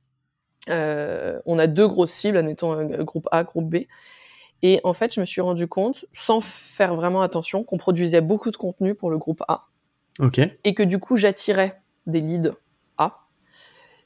Euh, 0.69 1.41
on 1.47 1.59
a 1.59 1.67
deux 1.67 1.87
grosses 1.87 2.13
cibles, 2.13 2.37
admettons 2.37 2.73
euh, 2.73 3.03
groupe 3.05 3.29
A, 3.33 3.45
groupe 3.45 3.69
B. 3.69 3.87
Et 4.63 4.81
en 4.85 4.95
fait, 4.95 5.15
je 5.15 5.21
me 5.21 5.27
suis 5.27 5.41
rendu 5.41 5.67
compte, 5.67 6.07
sans 6.15 6.41
faire 6.41 6.95
vraiment 6.95 7.23
attention, 7.23 7.63
qu'on 7.63 7.77
produisait 7.77 8.21
beaucoup 8.21 8.51
de 8.51 8.57
contenu 8.57 8.95
pour 8.95 9.11
le 9.11 9.19
groupe 9.19 9.43
A. 9.49 9.63
Et 10.65 10.75
que 10.75 10.83
du 10.83 10.99
coup, 10.99 11.17
j'attirais 11.17 11.81
des 12.07 12.21
leads 12.21 12.53
A. 12.99 13.27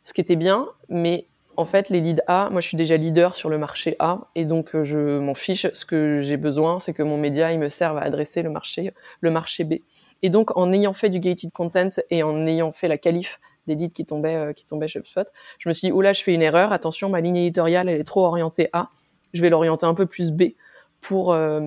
Ce 0.03 0.13
qui 0.13 0.21
était 0.21 0.37
bien, 0.37 0.69
mais 0.89 1.29
en 1.61 1.67
fait, 1.67 1.91
les 1.91 2.01
leads 2.01 2.23
A, 2.27 2.49
moi 2.51 2.63
je 2.63 2.69
suis 2.69 2.77
déjà 2.79 2.97
leader 2.97 3.37
sur 3.37 3.51
le 3.51 3.59
marché 3.59 3.95
A 3.99 4.29
et 4.35 4.47
donc 4.47 4.75
euh, 4.75 4.83
je 4.83 5.19
m'en 5.19 5.35
fiche. 5.35 5.67
Ce 5.73 5.85
que 5.85 6.23
j'ai 6.23 6.39
besoin, 6.39 6.81
c'est 6.81 6.95
que 6.95 7.03
mon 7.03 7.19
média 7.19 7.53
il 7.53 7.59
me 7.59 7.69
serve 7.69 7.99
à 7.99 8.01
adresser 8.01 8.43
le 8.43 8.49
marché, 8.49 8.95
le 9.21 9.31
marché 9.31 9.65
B. 9.65 9.75
Et 10.23 10.31
donc 10.31 10.57
en 10.57 10.73
ayant 10.73 10.95
fait 10.95 11.11
du 11.11 11.21
gated 11.21 11.53
content 11.53 11.91
et 12.09 12.23
en 12.23 12.47
ayant 12.47 12.73
fait 12.73 12.89
la 12.89 12.97
qualif 12.97 13.41
des 13.67 13.75
leads 13.75 13.93
qui 13.93 14.07
tombaient 14.07 14.37
euh, 14.37 14.53
qui 14.55 14.67
tombaient 14.67 14.89
chez 14.89 15.01
HubSpot, 15.01 15.27
je 15.59 15.69
me 15.69 15.75
suis 15.75 15.89
dit 15.89 15.93
oula, 15.93 16.15
je 16.15 16.23
fais 16.23 16.33
une 16.33 16.43
erreur. 16.43 16.73
Attention, 16.73 17.11
ma 17.11 17.21
ligne 17.21 17.37
éditoriale 17.37 17.91
elle 17.91 18.01
est 18.01 18.05
trop 18.05 18.25
orientée 18.25 18.71
A. 18.73 18.89
Je 19.35 19.43
vais 19.43 19.51
l'orienter 19.51 19.85
un 19.85 19.95
peu 19.95 20.07
plus 20.07 20.33
B 20.33 20.55
pour 21.03 21.35
euh, 21.35 21.61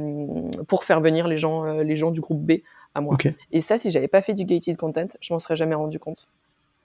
pour 0.68 0.86
faire 0.86 1.02
venir 1.02 1.28
les 1.28 1.38
gens 1.38 1.66
les 1.82 1.96
gens 1.96 2.10
du 2.10 2.20
groupe 2.20 2.42
B 2.42 2.62
à 2.96 3.02
moi. 3.02 3.16
Et 3.52 3.62
ça, 3.62 3.78
si 3.78 3.92
j'avais 3.92 4.08
pas 4.08 4.22
fait 4.24 4.34
du 4.34 4.44
gated 4.44 4.76
content, 4.76 5.06
je 5.22 5.34
m'en 5.34 5.40
serais 5.40 5.56
jamais 5.56 5.76
rendu 5.76 6.00
compte. 6.00 6.28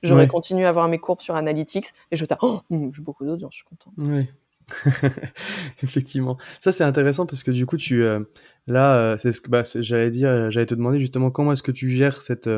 J'aurais 0.02 0.28
continué 0.28 0.64
à 0.64 0.68
avoir 0.68 0.88
mes 0.88 0.98
courbes 0.98 1.20
sur 1.20 1.34
Analytics 1.34 1.88
et 2.10 2.16
je 2.16 2.24
t'ai 2.24 2.34
oh, 2.42 2.60
hmm, 2.70 2.90
j'ai 2.92 3.02
beaucoup 3.02 3.24
d'audience, 3.24 3.52
je 3.52 3.58
suis 3.58 3.64
content. 3.64 3.92
Oui. 3.98 4.26
Effectivement. 5.82 6.36
Ça, 6.60 6.72
c'est 6.72 6.84
intéressant 6.84 7.26
parce 7.26 7.42
que 7.42 7.50
du 7.50 7.66
coup, 7.66 7.76
tu, 7.76 8.02
euh, 8.02 8.20
là, 8.66 8.96
euh, 8.96 9.16
c'est 9.16 9.32
ce 9.32 9.40
que 9.40 9.50
bah, 9.50 9.62
j'allais 9.76 10.10
dire, 10.10 10.28
euh, 10.28 10.50
j'allais 10.50 10.66
te 10.66 10.74
demander 10.74 10.98
justement 10.98 11.30
comment 11.30 11.52
est-ce 11.52 11.62
que 11.62 11.72
tu 11.72 11.90
gères 11.90 12.22
cette, 12.22 12.50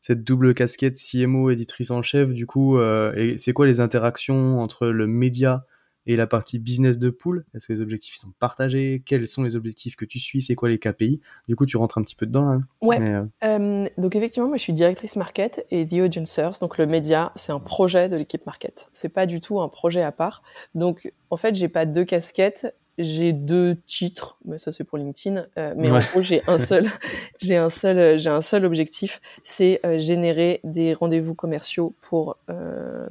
cette 0.00 0.24
double 0.24 0.54
casquette 0.54 0.96
CMO, 0.96 1.50
éditrice 1.50 1.90
en 1.90 2.02
chef, 2.02 2.32
du 2.32 2.46
coup, 2.46 2.80
et 2.80 3.36
c'est 3.38 3.52
quoi 3.52 3.66
les 3.66 3.80
interactions 3.80 4.60
entre 4.60 4.88
le 4.88 5.06
média 5.06 5.66
et 6.06 6.16
la 6.16 6.26
partie 6.26 6.58
business 6.58 6.98
de 6.98 7.10
pool, 7.10 7.44
est-ce 7.54 7.66
que 7.66 7.72
les 7.72 7.82
objectifs 7.82 8.16
sont 8.16 8.32
partagés? 8.38 9.02
Quels 9.04 9.28
sont 9.28 9.42
les 9.42 9.56
objectifs 9.56 9.96
que 9.96 10.04
tu 10.04 10.18
suis? 10.18 10.42
C'est 10.42 10.54
quoi 10.54 10.68
les 10.68 10.78
KPI 10.78 11.20
Du 11.46 11.56
coup, 11.56 11.66
tu 11.66 11.76
rentres 11.76 11.98
un 11.98 12.02
petit 12.02 12.14
peu 12.14 12.26
dedans. 12.26 12.48
Hein. 12.48 12.62
ouais. 12.80 13.00
Euh, 13.00 13.24
euh, 13.44 13.88
donc 13.98 14.16
effectivement, 14.16 14.48
moi, 14.48 14.56
je 14.56 14.62
suis 14.62 14.72
directrice 14.72 15.16
market 15.16 15.66
et 15.70 15.86
The 15.86 15.94
Audiencers. 15.94 16.58
Donc 16.60 16.78
le 16.78 16.86
média, 16.86 17.32
c'est 17.36 17.52
un 17.52 17.60
projet 17.60 18.08
de 18.08 18.16
l'équipe 18.16 18.44
market. 18.46 18.88
C'est 18.92 19.12
pas 19.12 19.26
du 19.26 19.40
tout 19.40 19.60
un 19.60 19.68
projet 19.68 20.02
à 20.02 20.12
part. 20.12 20.42
Donc 20.74 21.12
en 21.28 21.36
fait, 21.36 21.54
j'ai 21.54 21.68
pas 21.68 21.86
deux 21.86 22.04
casquettes. 22.04 22.74
J'ai 22.98 23.32
deux 23.32 23.76
titres, 23.86 24.36
mais 24.44 24.58
ça 24.58 24.72
c'est 24.72 24.84
pour 24.84 24.98
LinkedIn. 24.98 25.46
Euh, 25.56 25.74
mais 25.74 25.90
en 25.90 26.00
gros, 26.00 26.20
j'ai 26.20 26.42
un 26.46 26.58
seul, 26.58 26.84
j'ai 27.40 27.56
un 27.56 27.70
seul, 27.70 28.18
j'ai 28.18 28.28
un 28.28 28.42
seul 28.42 28.66
objectif, 28.66 29.22
c'est 29.42 29.80
générer 29.98 30.60
des 30.64 30.92
rendez-vous 30.92 31.34
commerciaux 31.34 31.94
pour 32.02 32.36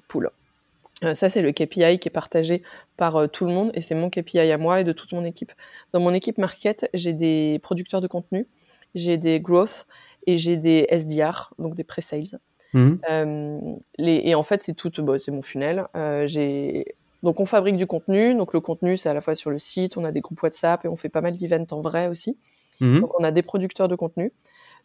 Pool. 0.08 0.30
Euh, 1.04 1.16
ça, 1.16 1.30
c'est 1.30 1.42
le 1.42 1.52
KPI 1.52 2.00
qui 2.00 2.08
est 2.08 2.14
partagé 2.14 2.62
par 2.98 3.16
euh, 3.16 3.28
tout 3.28 3.46
le 3.46 3.52
monde 3.52 3.72
et 3.74 3.82
c'est 3.82 3.96
mon 3.96 4.10
KPI 4.10 4.40
à 4.40 4.58
moi 4.58 4.82
et 4.82 4.84
de 4.84 4.92
toute 4.92 5.12
mon 5.14 5.24
équipe. 5.24 5.52
Dans 5.94 6.00
mon 6.00 6.14
équipe 6.14 6.38
market, 6.38 6.90
j'ai 6.94 7.14
des 7.14 7.60
producteurs 7.64 8.02
de 8.02 8.08
contenu, 8.08 8.48
j'ai 8.96 9.18
des 9.18 9.40
growth 9.40 9.86
et 10.28 10.38
j'ai 10.38 10.58
des 10.58 10.88
SDR, 10.90 11.54
donc 11.58 11.76
des 11.76 11.84
pre-sales. 11.84 12.40
Mmh. 12.74 12.96
Euh, 13.10 13.60
et 13.98 14.36
en 14.36 14.44
fait, 14.44 14.62
c'est 14.62 14.74
tout, 14.74 14.92
bah, 15.00 15.18
c'est 15.18 15.32
mon 15.32 15.42
funnel. 15.42 15.86
donc 17.24 17.40
on 17.40 17.46
fabrique 17.46 17.78
du 17.78 17.88
contenu. 17.88 18.36
Donc 18.36 18.54
le 18.54 18.60
contenu, 18.60 18.98
c'est 18.98 19.10
à 19.10 19.14
la 19.14 19.22
fois 19.22 19.36
sur 19.36 19.50
le 19.50 19.60
site, 19.60 19.98
on 19.98 20.04
a 20.04 20.12
des 20.12 20.20
groupes 20.20 20.42
WhatsApp 20.42 20.86
et 20.86 20.88
on 20.88 20.96
fait 20.96 21.10
pas 21.10 21.22
mal 21.22 21.36
d'events 21.36 21.66
en 21.72 21.82
vrai 21.82 22.08
aussi. 22.08 22.38
Mmh. 22.82 23.00
Donc 23.00 23.20
on 23.20 23.24
a 23.24 23.32
des 23.32 23.42
producteurs 23.42 23.88
de 23.88 23.96
contenu. 23.96 24.34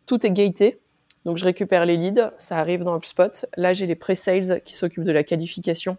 Tout 0.07 0.25
est 0.25 0.31
gated. 0.31 0.79
Donc 1.25 1.39
je 1.39 1.45
récupère 1.45 1.87
les 1.87 1.97
leads, 1.97 2.33
ça 2.39 2.59
arrive 2.59 2.85
dans 2.85 2.97
HubSpot. 2.97 3.47
Là, 3.57 3.73
j'ai 3.73 3.87
les 3.87 3.95
pre-sales 3.95 4.61
qui 4.63 4.75
s'occupent 4.75 5.05
de 5.05 5.13
la 5.13 5.25
qualification 5.25 5.97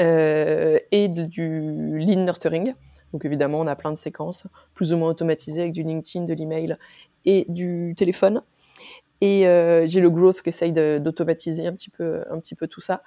euh, 0.00 0.78
et 0.92 1.08
du 1.08 1.98
lead 1.98 2.18
nurturing. 2.18 2.74
Donc 3.12 3.24
évidemment, 3.24 3.60
on 3.60 3.66
a 3.66 3.74
plein 3.74 3.90
de 3.90 3.96
séquences 3.96 4.46
plus 4.74 4.92
ou 4.92 4.96
moins 4.96 5.10
automatisées 5.10 5.62
avec 5.62 5.72
du 5.72 5.82
LinkedIn, 5.82 6.24
de 6.24 6.34
l'email 6.34 6.76
et 7.24 7.46
du 7.48 7.94
téléphone. 7.96 8.42
Et 9.20 9.48
euh, 9.48 9.86
j'ai 9.86 10.00
le 10.00 10.10
growth 10.10 10.42
qui 10.42 10.50
essaye 10.50 10.72
d'automatiser 10.72 11.66
un 11.66 11.72
petit 11.72 11.90
peu, 11.90 12.66
tout 12.68 12.80
ça. 12.80 13.02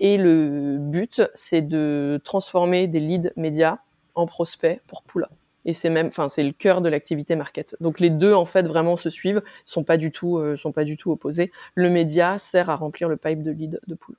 Et 0.00 0.18
le 0.18 0.76
but, 0.78 1.22
c'est 1.32 1.62
de 1.62 2.20
transformer 2.22 2.86
des 2.88 3.00
leads 3.00 3.30
médias 3.36 3.78
en 4.14 4.26
prospects 4.26 4.80
pour 4.86 5.02
Poula 5.02 5.30
et 5.64 5.74
c'est 5.74 5.90
même, 5.90 6.08
enfin, 6.08 6.28
c'est 6.28 6.42
le 6.42 6.52
cœur 6.52 6.80
de 6.80 6.88
l'activité 6.88 7.36
market. 7.36 7.76
Donc 7.80 8.00
les 8.00 8.10
deux 8.10 8.34
en 8.34 8.46
fait 8.46 8.66
vraiment 8.66 8.96
se 8.96 9.10
suivent, 9.10 9.42
sont 9.64 9.84
pas 9.84 9.96
du 9.96 10.10
tout, 10.10 10.38
euh, 10.38 10.56
sont 10.56 10.72
pas 10.72 10.84
du 10.84 10.96
tout 10.96 11.10
opposés. 11.10 11.50
Le 11.74 11.90
média 11.90 12.38
sert 12.38 12.70
à 12.70 12.76
remplir 12.76 13.08
le 13.08 13.16
pipe 13.16 13.42
de 13.42 13.50
lead 13.50 13.80
de 13.86 13.94
pool. 13.94 14.16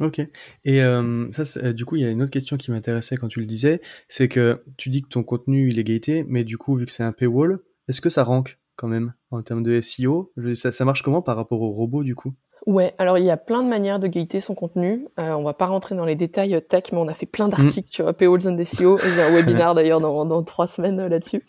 Ok. 0.00 0.20
Et 0.64 0.82
euh, 0.82 1.30
ça, 1.32 1.72
du 1.72 1.84
coup, 1.86 1.96
il 1.96 2.02
y 2.02 2.04
a 2.04 2.10
une 2.10 2.22
autre 2.22 2.30
question 2.30 2.56
qui 2.56 2.70
m'intéressait 2.70 3.16
quand 3.16 3.28
tu 3.28 3.40
le 3.40 3.46
disais, 3.46 3.80
c'est 4.08 4.28
que 4.28 4.62
tu 4.76 4.90
dis 4.90 5.02
que 5.02 5.08
ton 5.08 5.22
contenu 5.22 5.70
il 5.70 5.78
est 5.78 5.84
gaté, 5.84 6.24
mais 6.28 6.44
du 6.44 6.58
coup, 6.58 6.76
vu 6.76 6.84
que 6.84 6.92
c'est 6.92 7.02
un 7.02 7.12
paywall, 7.12 7.60
est-ce 7.88 8.00
que 8.00 8.10
ça 8.10 8.22
rank 8.22 8.58
quand 8.76 8.88
même 8.88 9.14
en 9.30 9.40
termes 9.42 9.62
de 9.62 9.80
SEO 9.80 10.32
ça, 10.52 10.70
ça 10.70 10.84
marche 10.84 11.02
comment 11.02 11.22
par 11.22 11.36
rapport 11.36 11.62
au 11.62 11.70
robot 11.70 12.02
du 12.02 12.14
coup? 12.14 12.34
Ouais, 12.66 12.94
alors 12.98 13.16
il 13.16 13.24
y 13.24 13.30
a 13.30 13.36
plein 13.36 13.62
de 13.62 13.68
manières 13.68 14.00
de 14.00 14.08
gaiter 14.08 14.40
son 14.40 14.56
contenu. 14.56 15.06
Euh, 15.20 15.34
on 15.34 15.44
va 15.44 15.54
pas 15.54 15.66
rentrer 15.66 15.94
dans 15.94 16.04
les 16.04 16.16
détails 16.16 16.56
euh, 16.56 16.60
tech, 16.60 16.84
mais 16.90 16.98
on 16.98 17.06
a 17.06 17.14
fait 17.14 17.26
plein 17.26 17.46
d'articles 17.46 17.88
mm. 17.88 17.92
sur 17.92 18.14
Paywalls 18.14 18.48
and 18.48 18.58
SEO. 18.64 18.98
J'ai 19.14 19.22
un 19.22 19.30
webinaire 19.30 19.74
d'ailleurs 19.74 20.00
dans, 20.00 20.24
dans 20.24 20.42
trois 20.42 20.66
semaines 20.66 20.98
euh, 20.98 21.08
là-dessus. 21.08 21.44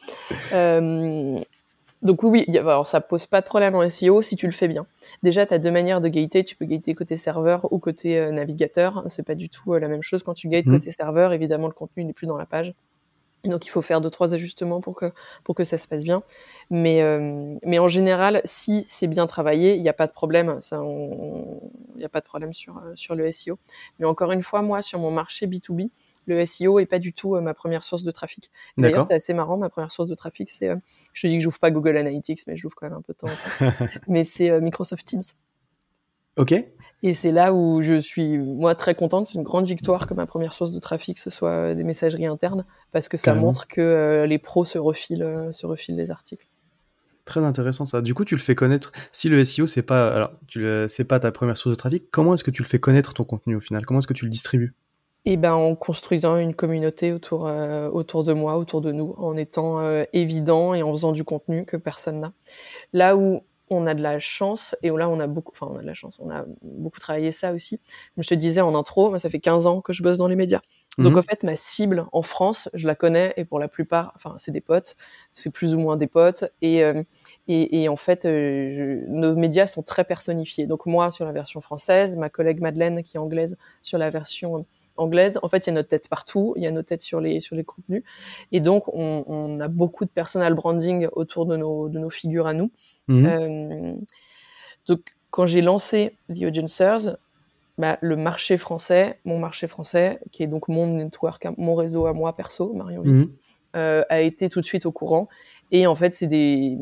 Euh, 0.54 1.40
donc 2.04 2.22
oui, 2.22 2.46
alors 2.56 2.86
ça 2.86 3.02
pose 3.02 3.26
pas 3.26 3.42
de 3.42 3.48
problème 3.48 3.74
en 3.74 3.90
SEO 3.90 4.22
si 4.22 4.36
tu 4.36 4.46
le 4.46 4.52
fais 4.52 4.68
bien. 4.68 4.86
Déjà, 5.24 5.48
tu 5.48 5.56
as 5.56 5.58
deux 5.58 5.72
manières 5.72 6.02
de 6.02 6.08
gaiter. 6.08 6.44
Tu 6.44 6.56
peux 6.56 6.66
gaiter 6.66 6.94
côté 6.94 7.18
serveur 7.18 7.68
ou 7.74 7.80
côté 7.80 8.32
navigateur. 8.32 9.04
C'est 9.08 9.26
pas 9.26 9.34
du 9.34 9.50
tout 9.50 9.74
la 9.74 9.88
même 9.88 10.04
chose 10.04 10.22
quand 10.22 10.36
tu 10.36 10.48
gates 10.48 10.68
mm. 10.68 10.74
côté 10.74 10.92
serveur. 10.92 11.34
Évidemment, 11.34 11.66
le 11.66 11.74
contenu 11.74 12.04
n'est 12.04 12.14
plus 12.14 12.28
dans 12.28 12.38
la 12.38 12.46
page. 12.46 12.76
Donc 13.50 13.66
il 13.66 13.70
faut 13.70 13.82
faire 13.82 14.02
deux 14.02 14.10
trois 14.10 14.34
ajustements 14.34 14.82
pour 14.82 14.96
que 14.96 15.12
pour 15.44 15.56
que 15.56 15.64
ça 15.64 15.78
se 15.78 15.88
passe 15.88 16.04
bien. 16.04 16.24
Mais 16.70 17.02
euh, 17.02 17.56
mais 17.64 17.80
en 17.80 17.88
général, 17.88 18.42
si 18.46 18.84
c'est 18.88 19.08
bien 19.08 19.28
travaillé, 19.28 19.76
il 19.76 19.82
n'y 19.82 19.90
a 19.90 19.94
pas 19.94 20.08
de 20.08 20.12
problème. 20.12 20.62
Ça, 20.62 20.82
il 20.86 21.98
n'y 21.98 22.06
a 22.06 22.10
pas 22.10 22.22
de 22.22 22.26
problème 22.26 22.54
sur 22.54 22.78
euh, 22.78 22.94
sur 22.96 23.16
le 23.16 23.32
SEO. 23.32 23.58
Mais 24.00 24.06
encore 24.06 24.32
une 24.32 24.44
fois, 24.44 24.62
moi 24.62 24.82
sur 24.82 25.00
mon 25.00 25.12
marché 25.12 25.48
B2B, 25.48 25.90
le 26.26 26.46
SEO 26.46 26.80
est 26.80 26.86
pas 26.86 27.00
du 27.00 27.14
tout 27.14 27.36
euh, 27.36 27.42
ma 27.42 27.54
première 27.54 27.84
source 27.84 28.04
de 28.04 28.12
trafic. 28.12 28.52
D'ailleurs, 28.78 29.06
c'est 29.08 29.16
assez 29.16 29.34
marrant. 29.34 29.58
Ma 29.58 29.70
première 29.70 29.92
source 29.92 30.10
de 30.10 30.16
trafic, 30.16 30.50
c'est 30.50 30.72
je 31.14 31.22
te 31.22 31.28
dis 31.28 31.38
que 31.38 31.44
j'ouvre 31.44 31.60
pas 31.60 31.72
Google 31.72 31.98
Analytics, 31.98 32.48
mais 32.48 32.58
je 32.58 32.64
l'ouvre 32.64 32.76
quand 32.76 32.88
même 32.88 32.98
un 32.98 33.02
peu 33.02 33.14
de 33.14 33.18
temps. 33.18 33.28
En 33.28 33.72
temps. 33.72 33.86
mais 34.08 34.24
c'est 34.24 34.60
Microsoft 34.62 35.06
Teams. 35.06 35.22
Ok. 36.38 36.54
Et 37.04 37.14
c'est 37.14 37.32
là 37.32 37.54
où 37.54 37.82
je 37.82 38.00
suis, 38.00 38.38
moi, 38.38 38.74
très 38.74 38.96
contente. 38.96 39.28
C'est 39.28 39.36
une 39.36 39.44
grande 39.44 39.66
victoire 39.66 40.08
que 40.08 40.14
ma 40.14 40.26
première 40.26 40.54
source 40.54 40.72
de 40.72 40.80
trafic, 40.80 41.20
ce 41.20 41.30
soit 41.30 41.50
euh, 41.50 41.76
des 41.76 41.84
messageries 41.84 42.26
internes, 42.26 42.66
parce 42.92 43.08
que 43.08 43.18
ça 43.18 43.36
montre 43.36 43.68
que 43.68 43.82
euh, 43.82 44.26
les 44.26 44.40
pros 44.40 44.66
se 44.66 44.80
refilent, 44.80 45.24
euh, 45.24 45.52
se 45.52 45.68
refilent 45.68 45.96
les 45.96 46.10
articles. 46.10 46.48
Très 47.26 47.44
intéressant 47.44 47.86
ça. 47.86 48.02
Du 48.02 48.14
coup, 48.14 48.26
tu 48.26 48.36
le 48.36 48.42
fais 48.42 48.56
connaître. 48.56 48.92
Si 49.12 49.28
le 49.30 49.44
SEO 49.44 49.68
c'est 49.68 49.82
pas, 49.82 50.08
alors, 50.08 50.32
tu 50.48 50.66
c'est 50.88 51.04
pas 51.04 51.20
ta 51.20 51.30
première 51.32 51.58
source 51.58 51.76
de 51.76 51.78
trafic, 51.78 52.10
comment 52.10 52.34
est-ce 52.34 52.44
que 52.44 52.52
tu 52.52 52.64
le 52.64 52.68
fais 52.68 52.80
connaître 52.80 53.14
ton 53.14 53.26
contenu 53.26 53.56
au 53.56 53.60
final? 53.60 53.86
Comment 53.86 54.00
est-ce 54.00 54.08
que 54.08 54.14
tu 54.14 54.24
le 54.24 54.32
distribues? 54.32 54.74
Eh 55.26 55.36
ben, 55.36 55.52
en 55.52 55.76
construisant 55.76 56.38
une 56.38 56.56
communauté 56.56 57.12
autour, 57.12 57.52
autour 57.92 58.24
de 58.24 58.32
moi, 58.32 58.58
autour 58.58 58.80
de 58.80 58.94
nous, 58.94 59.14
en 59.18 59.36
étant 59.36 59.82
évident 60.14 60.74
et 60.74 60.84
en 60.84 60.92
faisant 60.94 61.12
du 61.12 61.26
contenu 61.26 61.66
que 61.66 61.76
personne 61.76 62.22
n'a. 62.22 62.32
Là 62.94 63.18
où 63.18 63.42
on 63.70 63.86
a 63.88 63.94
de 63.94 64.02
la 64.02 64.20
chance, 64.20 64.76
et 64.82 64.90
là 64.90 65.10
on 65.10 65.20
a 65.20 65.28
beaucoup, 65.28 65.52
enfin 65.54 65.68
on 65.70 65.78
a 65.78 65.82
de 65.82 65.88
la 65.88 65.94
chance, 65.94 66.18
on 66.20 66.30
a 66.30 66.46
beaucoup 66.62 67.00
travaillé 67.00 67.32
ça 67.32 67.54
aussi. 67.54 67.80
Comme 68.16 68.24
je 68.24 68.30
te 68.30 68.34
disais 68.36 68.62
en 68.62 68.76
intro, 68.76 69.10
moi 69.10 69.20
ça 69.20 69.30
fait 69.30 69.40
15 69.40 69.68
ans 69.68 69.82
que 69.82 69.94
je 69.94 70.04
bosse 70.04 70.18
dans 70.18 70.28
les 70.28 70.36
médias. 70.36 70.62
Donc 70.98 71.14
mhm. 71.14 71.20
en 71.20 71.22
fait 71.22 71.44
ma 71.44 71.56
cible 71.56 72.06
en 72.12 72.24
France, 72.24 72.70
je 72.74 72.88
la 72.88 72.96
connais 72.96 73.34
et 73.38 73.46
pour 73.46 73.60
la 73.60 73.68
plupart, 73.68 74.14
enfin 74.16 74.36
c'est 74.40 74.52
des 74.52 74.62
potes, 74.62 74.96
c'est 75.34 75.52
plus 75.52 75.76
ou 75.76 75.80
moins 75.80 75.98
des 75.98 76.08
potes, 76.08 76.46
et, 76.62 76.84
euh, 76.84 77.04
et, 77.48 77.90
en 77.90 77.96
fait 77.96 78.26
euh, 78.26 79.04
nos 79.08 79.36
médias 79.36 79.68
sont 79.68 79.84
très 79.84 80.04
personnifiés. 80.04 80.66
Donc 80.66 80.86
moi 80.86 81.12
sur 81.12 81.26
la 81.26 81.32
version 81.32 81.62
française, 81.62 82.16
ma 82.16 82.30
collègue 82.30 82.62
Madeleine 82.62 83.04
qui 83.04 83.18
est 83.18 83.20
anglaise 83.20 83.58
sur 83.82 83.98
la 83.98 84.10
version 84.10 84.66
anglaise. 84.98 85.40
En 85.44 85.50
fait, 85.50 85.68
il 85.68 85.70
y 85.70 85.72
a 85.72 85.74
notre 85.74 85.90
tête 85.90 86.08
partout, 86.10 86.54
il 86.58 86.64
y 86.64 86.68
a 86.68 86.72
nos 86.72 86.84
têtes 86.84 87.02
sur 87.02 87.22
les 87.22 87.42
sur 87.42 87.56
les 87.56 87.64
contenus, 87.64 88.04
et 88.52 88.60
donc 88.60 88.88
on, 88.94 89.24
on 89.28 89.60
a 89.60 89.68
beaucoup 89.68 90.06
de 90.06 90.10
personal 90.10 90.54
branding 90.54 91.08
autour 91.14 91.46
de 91.46 91.58
nos 91.58 91.90
de 91.90 92.00
nos 92.00 92.10
figures 92.10 92.48
à 92.48 92.54
nous. 92.54 92.72
Mhm. 93.08 93.26
Euh, 93.26 93.94
donc 94.88 95.16
quand 95.32 95.46
j'ai 95.46 95.62
lancé 95.62 96.18
The 96.34 96.44
Agencers, 96.44 97.18
bah, 97.78 98.00
le 98.02 98.16
marché 98.16 98.58
français, 98.58 99.20
mon 99.24 99.38
marché 99.38 99.68
français, 99.68 100.20
qui 100.32 100.42
est 100.42 100.48
donc 100.48 100.68
mon 100.68 100.88
network, 100.88 101.48
mon 101.58 101.76
réseau 101.76 102.08
à 102.08 102.14
moi 102.14 102.36
perso, 102.36 102.74
Marion 102.74 103.04
mmh. 103.04 103.26
euh, 103.76 104.04
a 104.10 104.22
été 104.22 104.50
tout 104.50 104.62
de 104.62 104.66
suite 104.66 104.88
au 104.88 104.92
courant. 104.92 105.28
Et 105.72 105.86
en 105.86 105.94
fait, 105.94 106.16
c'est 106.16 106.28
des 106.28 106.78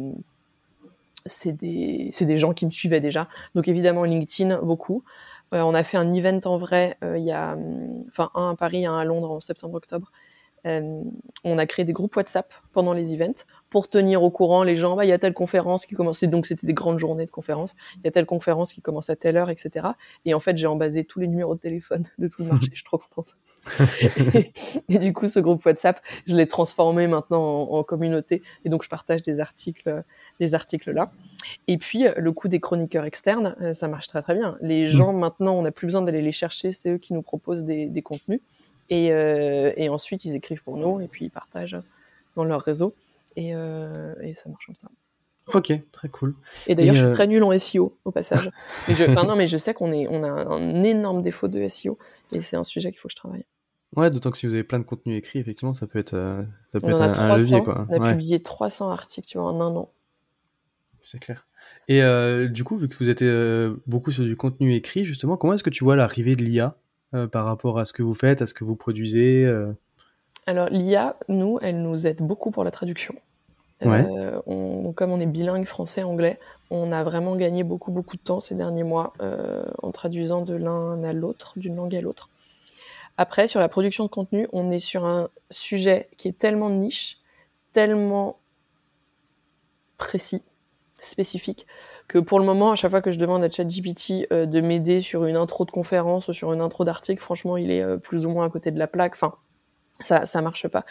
c'est 1.26 1.54
des, 1.54 2.12
des 2.18 2.38
gens 2.38 2.54
qui 2.54 2.66
me 2.66 2.72
suivaient 2.72 3.02
déjà. 3.02 3.28
Donc 3.56 3.68
évidemment 3.68 4.04
LinkedIn 4.04 4.62
beaucoup. 4.62 5.04
Euh, 5.54 5.62
on 5.62 5.74
a 5.74 5.84
fait 5.84 5.98
un 5.98 6.14
event 6.14 6.40
en 6.46 6.58
vrai 6.58 6.98
euh, 7.04 7.18
il 7.18 7.26
y 7.26 7.32
a, 7.32 7.56
enfin 8.08 8.30
un 8.36 8.52
à 8.52 8.56
Paris, 8.56 8.86
un 8.86 8.98
à 8.98 9.06
Londres 9.06 9.32
en 9.32 9.40
septembre-octobre. 9.40 10.12
Euh, 10.66 11.04
on 11.44 11.58
a 11.58 11.66
créé 11.66 11.86
des 11.86 11.94
groupes 11.94 12.16
WhatsApp 12.16 12.52
pendant 12.72 12.94
les 12.94 13.14
events 13.14 13.46
pour 13.70 13.88
tenir 13.90 14.24
au 14.24 14.32
courant 14.32 14.64
les 14.64 14.78
gens. 14.78 14.96
Bah, 14.96 15.06
il 15.06 15.10
y 15.10 15.12
a 15.12 15.20
telle 15.20 15.34
conférence 15.34 15.86
qui 15.86 15.96
commence. 15.96 16.24
Donc 16.24 16.46
c'était 16.46 16.66
des 16.66 16.74
grandes 16.74 17.00
journées 17.00 17.26
de 17.26 17.32
conférences. 17.32 17.76
Il 17.98 18.02
y 18.06 18.08
a 18.08 18.12
telle 18.12 18.26
conférence 18.26 18.74
qui 18.74 18.82
commence 18.82 19.10
à 19.10 19.16
telle 19.16 19.38
heure, 19.38 19.50
etc. 19.50 19.88
Et 20.26 20.34
en 20.34 20.40
fait, 20.40 20.58
j'ai 20.58 20.68
embasé 20.68 21.04
tous 21.04 21.20
les 21.20 21.28
numéros 21.28 21.56
de 21.56 21.60
téléphone 21.60 22.06
de 22.18 22.28
tout 22.28 22.44
le 22.44 22.50
marché. 22.50 22.68
je 22.72 22.76
suis 22.76 22.84
trop 22.84 22.98
contente. 22.98 23.34
et, 24.90 24.98
du 24.98 25.14
coup, 25.14 25.28
ce 25.28 25.40
groupe 25.40 25.66
WhatsApp, 25.66 26.00
je 26.28 26.36
l'ai 26.36 26.48
transformé 26.48 27.08
maintenant 27.08 27.64
en, 27.64 27.84
communauté. 27.84 28.44
Et 28.64 28.70
donc, 28.70 28.84
je 28.84 28.90
partage 28.90 29.22
des 29.24 29.40
articles, 29.40 30.04
des 30.40 30.56
articles 30.56 30.92
là. 30.92 31.12
Et 31.68 31.78
puis, 31.78 32.06
le 32.16 32.32
coup 32.32 32.48
des 32.48 32.60
chroniqueurs 32.60 33.06
externes, 33.06 33.56
euh, 33.62 33.74
ça 33.74 33.88
marche 33.88 34.08
très 34.08 34.22
très 34.22 34.36
bien. 34.36 34.58
Les 34.62 34.88
gens, 34.88 35.14
mmh. 35.14 35.20
maintenant, 35.20 35.56
on 35.56 35.62
n'a 35.64 35.72
plus 35.72 35.88
besoin 35.88 36.02
d'aller 36.02 36.22
les 36.22 36.32
chercher. 36.32 36.72
C'est 36.72 36.92
eux 36.92 36.98
qui 36.98 37.14
nous 37.14 37.22
proposent 37.22 37.64
des, 37.64 37.88
des 37.88 38.02
contenus. 38.02 38.40
Et, 38.90 39.14
euh, 39.14 39.74
et, 39.78 39.90
ensuite, 39.90 40.26
ils 40.26 40.36
écrivent 40.36 40.64
pour 40.64 40.78
nous 40.78 41.02
et 41.02 41.08
puis 41.08 41.26
ils 41.26 41.32
partagent 41.32 41.78
dans 42.36 42.44
leur 42.44 42.62
réseau. 42.62 42.96
Et, 43.36 43.56
euh, 43.56 44.14
et 44.22 44.34
ça 44.34 44.50
marche 44.50 44.66
comme 44.68 44.76
ça. 44.76 44.90
Ok, 45.54 45.72
très 45.92 46.10
cool. 46.10 46.36
Et 46.68 46.74
d'ailleurs, 46.74 46.96
je 46.96 47.02
suis 47.02 47.10
euh, 47.10 47.14
très 47.14 47.28
nul 47.28 47.44
en 47.44 47.58
SEO 47.58 47.98
au 48.04 48.12
passage. 48.12 48.50
mais 48.88 48.96
je, 48.96 49.06
non, 49.06 49.36
mais 49.36 49.48
je 49.48 49.58
sais 49.58 49.74
qu'on 49.74 49.92
est, 49.92 50.08
on 50.10 50.24
a 50.24 50.28
un 50.28 50.84
énorme 50.84 51.22
défaut 51.22 51.48
de 51.48 51.68
SEO 51.68 51.98
et 52.32 52.42
c'est 52.42 52.56
un 52.56 52.64
sujet 52.64 52.92
qu'il 52.92 53.00
faut 53.00 53.08
que 53.08 53.14
je 53.14 53.18
travaille. 53.18 53.46
Ouais, 53.96 54.10
d'autant 54.10 54.32
que 54.32 54.38
si 54.38 54.48
vous 54.48 54.54
avez 54.54 54.64
plein 54.64 54.80
de 54.80 54.84
contenu 54.84 55.16
écrit, 55.16 55.40
effectivement, 55.40 55.74
ça 55.74 55.88
peut 55.88 56.00
être, 56.00 56.46
ça 56.68 56.80
peut 56.80 56.90
être 56.90 57.20
un, 57.20 57.38
levier. 57.38 57.64
Quoi. 57.64 57.86
On 57.90 58.02
a 58.02 58.12
publié 58.12 58.40
300 58.40 58.90
articles 58.90 59.28
tu 59.28 59.38
vois, 59.38 59.52
en 59.52 59.62
un 59.62 59.76
an. 59.76 59.92
C'est 61.00 61.20
clair. 61.20 61.48
Et 61.88 62.02
euh, 62.02 62.48
du 62.48 62.64
coup, 62.64 62.78
vu 62.78 62.90
que 62.90 62.96
vous 62.96 63.10
êtes 63.10 63.24
beaucoup 63.88 64.12
sur 64.12 64.24
du 64.24 64.36
contenu 64.36 64.74
écrit, 64.74 65.06
justement, 65.06 65.38
comment 65.38 65.54
est-ce 65.54 65.64
que 65.64 65.70
tu 65.70 65.84
vois 65.84 65.96
l'arrivée 65.96 66.36
de 66.36 66.44
l'IA 66.44 66.76
par 67.32 67.46
rapport 67.46 67.80
à 67.80 67.86
ce 67.86 67.94
que 67.94 68.04
vous 68.04 68.14
faites, 68.14 68.42
à 68.42 68.48
ce 68.48 68.54
que 68.54 68.64
vous 68.64 68.76
produisez 68.76 69.46
euh 69.46 69.72
Alors 70.46 70.70
l'IA, 70.70 71.18
nous, 71.30 71.60
elle 71.62 71.82
nous 71.82 72.08
aide 72.08 72.22
beaucoup 72.22 72.52
pour 72.52 72.64
la 72.64 72.72
traduction. 72.72 73.16
Euh, 73.84 74.40
comme 74.94 75.12
on 75.12 75.20
est 75.20 75.26
bilingue 75.26 75.66
français-anglais, 75.66 76.40
on 76.72 76.92
a 76.92 77.04
vraiment 77.04 77.36
gagné 77.36 77.64
beaucoup 77.64 77.92
beaucoup 77.92 78.16
de 78.16 78.22
temps 78.22 78.40
ces 78.40 78.56
derniers 78.56 78.84
mois 78.84 79.14
en 79.84 79.92
traduisant 79.92 80.42
de 80.42 80.54
l'un 80.56 81.04
à 81.04 81.14
l'autre, 81.14 81.54
d'une 81.58 81.76
langue 81.76 81.96
à 81.96 82.02
l'autre. 82.02 82.30
Après, 83.18 83.48
sur 83.48 83.60
la 83.60 83.70
production 83.70 84.04
de 84.04 84.10
contenu, 84.10 84.48
on 84.52 84.72
est 84.72 84.80
sur 84.80 85.06
un 85.06 85.30
sujet 85.50 86.10
qui 86.18 86.28
est 86.28 86.38
tellement 86.38 86.70
niche, 86.70 87.20
tellement 87.72 88.40
précis, 89.98 90.42
spécifique, 91.00 91.66
que 92.08 92.20
pour 92.20 92.40
le 92.40 92.46
moment, 92.46 92.72
à 92.72 92.76
chaque 92.76 92.92
fois 92.92 93.02
que 93.02 93.12
je 93.12 93.20
demande 93.20 93.44
à 93.44 93.50
ChatGPT 93.50 94.28
euh, 94.32 94.46
de 94.46 94.62
m'aider 94.62 95.02
sur 95.02 95.26
une 95.26 95.36
intro 95.36 95.66
de 95.66 95.72
conférence 95.72 96.28
ou 96.28 96.34
sur 96.34 96.54
une 96.54 96.62
intro 96.62 96.84
d'article, 96.84 97.22
franchement, 97.22 97.58
il 97.58 97.72
est 97.72 97.82
euh, 97.82 97.98
plus 97.98 98.26
ou 98.26 98.30
moins 98.30 98.46
à 98.46 98.50
côté 98.50 98.72
de 98.72 98.80
la 98.80 98.88
plaque. 98.88 99.14
Enfin, 99.14 99.34
ça, 100.00 100.26
ça 100.26 100.42
marche 100.42 100.68
pas. 100.68 100.86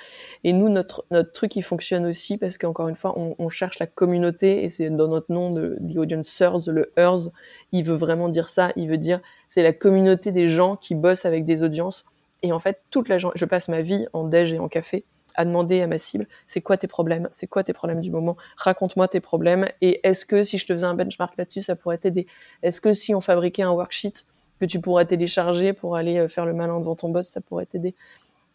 Et 0.44 0.53
nous, 0.53 0.68
notre, 0.68 1.05
notre 1.11 1.31
truc, 1.33 1.57
il 1.57 1.62
fonctionne 1.62 2.07
aussi 2.07 2.38
parce 2.38 2.59
qu'encore 2.59 2.88
une 2.88 2.96
fois, 2.96 3.18
on, 3.18 3.37
on, 3.38 3.48
cherche 3.48 3.79
la 3.79 3.87
communauté 3.87 4.64
et 4.64 4.70
c'est 4.70 4.90
dans 4.90 5.09
notre 5.09 5.31
nom 5.31 5.50
de 5.50 5.79
The 5.87 5.98
Audiencers, 5.98 6.68
le 6.68 6.92
EARS, 6.96 7.31
il 7.72 7.85
veut 7.85 7.94
vraiment 7.94 8.29
dire 8.29 8.48
ça. 8.48 8.72
Il 8.77 8.88
veut 8.88 8.98
dire, 8.98 9.20
c'est 9.50 9.62
la 9.62 9.72
communauté 9.72 10.33
des 10.33 10.48
gens 10.48 10.77
qui 10.77 10.94
bossent 10.94 11.27
avec 11.27 11.44
des 11.44 11.62
audiences. 11.62 12.05
Et 12.42 12.53
en 12.53 12.59
fait, 12.59 12.81
toute 12.90 13.09
la 13.09 13.18
je 13.18 13.44
passe 13.44 13.68
ma 13.68 13.83
vie 13.83 14.07
en 14.12 14.24
déj 14.24 14.53
et 14.53 14.59
en 14.59 14.68
café 14.68 15.05
à 15.35 15.44
demander 15.44 15.81
à 15.81 15.87
ma 15.87 15.99
cible, 15.99 16.27
c'est 16.47 16.61
quoi 16.61 16.77
tes 16.77 16.87
problèmes, 16.87 17.29
c'est 17.31 17.47
quoi 17.47 17.64
tes 17.64 17.73
problèmes 17.73 18.01
du 18.01 18.11
moment, 18.11 18.37
raconte-moi 18.57 19.09
tes 19.09 19.20
problèmes, 19.20 19.68
et 19.81 20.01
est-ce 20.07 20.27
que 20.27 20.44
si 20.44 20.59
je 20.59 20.66
te 20.66 20.73
faisais 20.73 20.87
un 20.87 20.94
benchmark 20.94 21.37
là-dessus, 21.37 21.62
ça 21.62 21.77
pourrait 21.77 21.99
t'aider? 21.99 22.27
Est-ce 22.62 22.81
que 22.81 22.92
si 22.92 23.14
on 23.14 23.20
fabriquait 23.20 23.62
un 23.62 23.73
worksheet 23.73 24.25
que 24.61 24.64
tu 24.66 24.81
pourrais 24.81 25.07
télécharger 25.07 25.73
pour 25.73 25.97
aller 25.97 26.18
euh, 26.18 26.29
faire 26.29 26.47
le 26.47 26.55
malin 26.55 26.79
devant 26.79 26.97
ton 26.97 27.09
boss, 27.09 27.27
ça 27.27 27.40
pourrait 27.40 27.66
t'aider? 27.66 27.94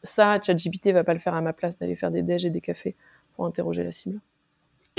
Ça, 0.04 0.40
ChatGPT 0.42 0.92
va 0.94 1.04
pas 1.04 1.14
le 1.14 1.20
faire 1.20 1.36
à 1.36 1.42
ma 1.42 1.54
place 1.54 1.78
d'aller 1.78 1.96
faire 1.96 2.12
des 2.12 2.24
déj 2.24 2.46
et 2.46 2.50
des 2.50 2.62
cafés 2.62 2.96
pour 3.36 3.46
interroger 3.46 3.84
la 3.84 3.92
cible. 3.92 4.20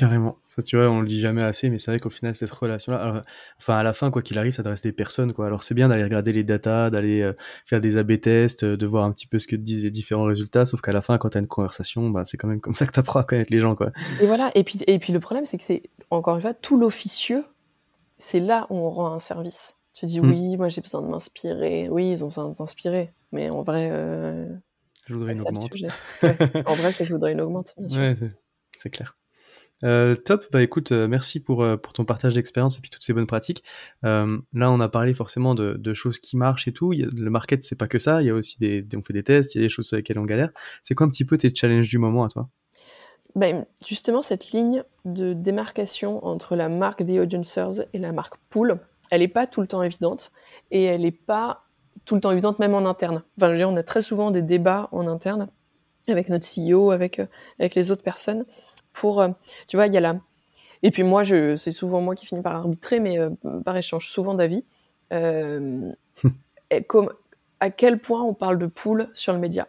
Carrément. 0.00 0.38
Ça, 0.46 0.62
tu 0.62 0.78
vois, 0.78 0.88
on 0.88 1.02
le 1.02 1.06
dit 1.06 1.20
jamais 1.20 1.42
assez, 1.42 1.68
mais 1.68 1.78
c'est 1.78 1.90
vrai 1.90 2.00
qu'au 2.00 2.08
final, 2.08 2.34
cette 2.34 2.48
relation-là, 2.48 3.20
enfin, 3.58 3.76
à 3.76 3.82
la 3.82 3.92
fin, 3.92 4.10
quoi 4.10 4.22
qu'il 4.22 4.38
arrive, 4.38 4.54
ça 4.54 4.62
reste 4.62 4.84
des 4.84 4.92
personnes, 4.92 5.34
quoi. 5.34 5.44
Alors, 5.44 5.62
c'est 5.62 5.74
bien 5.74 5.90
d'aller 5.90 6.04
regarder 6.04 6.32
les 6.32 6.42
datas, 6.42 6.88
d'aller 6.88 7.20
euh, 7.20 7.34
faire 7.66 7.82
des 7.82 7.98
A-B 7.98 8.18
tests, 8.18 8.62
euh, 8.62 8.78
de 8.78 8.86
voir 8.86 9.04
un 9.04 9.12
petit 9.12 9.26
peu 9.26 9.38
ce 9.38 9.46
que 9.46 9.56
disent 9.56 9.84
les 9.84 9.90
différents 9.90 10.24
résultats, 10.24 10.64
sauf 10.64 10.80
qu'à 10.80 10.92
la 10.92 11.02
fin, 11.02 11.18
quand 11.18 11.28
tu 11.28 11.36
as 11.36 11.42
une 11.42 11.46
conversation, 11.46 12.08
bah, 12.08 12.22
c'est 12.24 12.38
quand 12.38 12.48
même 12.48 12.62
comme 12.62 12.72
ça 12.72 12.86
que 12.86 12.92
tu 12.92 12.98
apprends 12.98 13.20
à 13.20 13.24
connaître 13.24 13.52
les 13.52 13.60
gens, 13.60 13.74
quoi. 13.74 13.90
Et 14.22 14.26
voilà. 14.26 14.50
Et 14.54 14.64
puis, 14.64 14.80
et 14.86 14.98
puis 14.98 15.12
le 15.12 15.20
problème, 15.20 15.44
c'est 15.44 15.58
que 15.58 15.64
c'est, 15.64 15.82
encore 16.08 16.36
une 16.36 16.40
fois, 16.40 16.54
tout 16.54 16.78
l'officieux, 16.78 17.44
c'est 18.16 18.40
là 18.40 18.66
où 18.70 18.76
on 18.76 18.88
rend 18.88 19.12
un 19.12 19.18
service. 19.18 19.76
Tu 19.92 20.06
dis, 20.06 20.22
mmh. 20.22 20.30
oui, 20.30 20.56
moi, 20.56 20.70
j'ai 20.70 20.80
besoin 20.80 21.02
de 21.02 21.08
m'inspirer. 21.08 21.90
Oui, 21.90 22.10
ils 22.10 22.24
ont 22.24 22.28
besoin 22.28 22.48
de 22.48 22.56
s'inspirer. 22.56 23.12
Mais 23.32 23.50
en 23.50 23.62
vrai, 23.62 23.90
euh... 23.92 24.46
je 25.04 25.12
voudrais 25.12 25.34
une 25.34 25.42
augmente. 25.42 25.74
en 26.64 26.74
vrai, 26.74 26.92
c'est 26.92 27.04
je 27.04 27.12
voudrais 27.12 27.32
une 27.32 27.42
augmente, 27.42 27.74
bien 27.76 27.88
sûr. 27.88 27.98
Ouais, 27.98 28.16
c'est 28.78 28.88
clair. 28.88 29.19
Euh, 29.82 30.14
top, 30.14 30.46
bah 30.52 30.62
écoute, 30.62 30.92
euh, 30.92 31.08
merci 31.08 31.40
pour, 31.40 31.62
euh, 31.62 31.76
pour 31.76 31.92
ton 31.92 32.04
partage 32.04 32.34
d'expérience 32.34 32.76
et 32.76 32.80
puis 32.80 32.90
toutes 32.90 33.02
ces 33.02 33.12
bonnes 33.12 33.26
pratiques. 33.26 33.64
là, 34.02 34.26
on 34.70 34.80
a 34.80 34.88
parlé 34.88 35.14
forcément 35.14 35.54
de, 35.54 35.74
de 35.74 35.94
choses 35.94 36.18
qui 36.18 36.36
marchent 36.36 36.68
et 36.68 36.72
tout. 36.72 36.92
le 36.92 37.30
market, 37.30 37.62
c'est 37.62 37.76
pas 37.76 37.88
que 37.88 37.98
ça. 37.98 38.22
Il 38.22 38.26
y 38.26 38.30
a 38.30 38.34
aussi 38.34 38.58
des, 38.58 38.86
on 38.94 39.02
fait 39.02 39.12
des 39.12 39.22
tests, 39.22 39.54
il 39.54 39.58
y 39.58 39.60
a 39.60 39.64
des 39.64 39.70
choses 39.70 39.86
sur 39.86 39.96
lesquelles 39.96 40.18
on 40.18 40.24
galère. 40.24 40.50
C'est 40.82 40.94
quoi 40.94 41.06
un 41.06 41.10
petit 41.10 41.24
peu 41.24 41.38
tes 41.38 41.54
challenges 41.54 41.88
du 41.88 41.98
moment 41.98 42.24
à 42.24 42.28
toi? 42.28 42.48
Ben, 43.36 43.64
justement, 43.86 44.22
cette 44.22 44.50
ligne 44.50 44.82
de 45.04 45.34
démarcation 45.34 46.24
entre 46.26 46.56
la 46.56 46.68
marque 46.68 47.06
The 47.06 47.20
Audiencers 47.20 47.86
et 47.92 47.98
la 47.98 48.12
marque 48.12 48.34
Pool, 48.50 48.80
elle 49.10 49.20
n'est 49.20 49.28
pas 49.28 49.46
tout 49.46 49.60
le 49.60 49.68
temps 49.68 49.82
évidente 49.82 50.32
et 50.70 50.84
elle 50.84 51.02
n'est 51.02 51.12
pas 51.12 51.64
tout 52.04 52.16
le 52.16 52.20
temps 52.20 52.32
évidente 52.32 52.58
même 52.58 52.74
en 52.74 52.86
interne. 52.86 53.22
Enfin, 53.40 53.56
on 53.64 53.76
a 53.76 53.82
très 53.82 54.02
souvent 54.02 54.30
des 54.30 54.42
débats 54.42 54.88
en 54.90 55.06
interne 55.06 55.48
avec 56.08 56.28
notre 56.28 56.46
CEO, 56.46 56.90
avec, 56.90 57.20
avec 57.58 57.74
les 57.74 57.90
autres 57.90 58.02
personnes 58.02 58.44
pour, 58.92 59.20
euh, 59.20 59.28
tu 59.66 59.76
vois, 59.76 59.86
il 59.86 59.92
y 59.92 59.96
a 59.96 60.00
la... 60.00 60.20
Et 60.82 60.90
puis 60.90 61.02
moi, 61.02 61.22
je, 61.22 61.56
c'est 61.56 61.72
souvent 61.72 62.00
moi 62.00 62.14
qui 62.14 62.26
finis 62.26 62.42
par 62.42 62.56
arbitrer, 62.56 63.00
mais 63.00 63.18
euh, 63.18 63.30
par 63.64 63.76
échange 63.76 64.08
souvent 64.08 64.34
d'avis. 64.34 64.64
Euh, 65.12 65.90
comme, 66.86 67.12
à 67.58 67.70
quel 67.70 67.98
point 67.98 68.22
on 68.22 68.34
parle 68.34 68.58
de 68.58 68.66
pool 68.66 69.08
sur 69.14 69.32
le 69.32 69.38
média? 69.38 69.68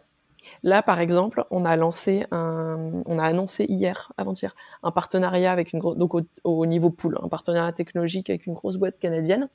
Là, 0.62 0.82
par 0.82 0.98
exemple, 1.00 1.44
on 1.50 1.64
a 1.64 1.76
lancé 1.76 2.24
un, 2.30 3.02
on 3.06 3.18
a 3.18 3.24
annoncé 3.24 3.64
hier, 3.68 4.12
avant-hier, 4.16 4.56
un 4.82 4.90
partenariat 4.90 5.52
avec 5.52 5.72
une 5.72 5.78
grosse, 5.78 5.96
donc 5.96 6.14
au, 6.42 6.66
niveau 6.66 6.90
pool, 6.90 7.16
un 7.22 7.28
partenariat 7.28 7.72
technologique 7.72 8.28
avec 8.28 8.46
une 8.46 8.54
grosse 8.54 8.76
boîte 8.76 8.98
canadienne. 8.98 9.48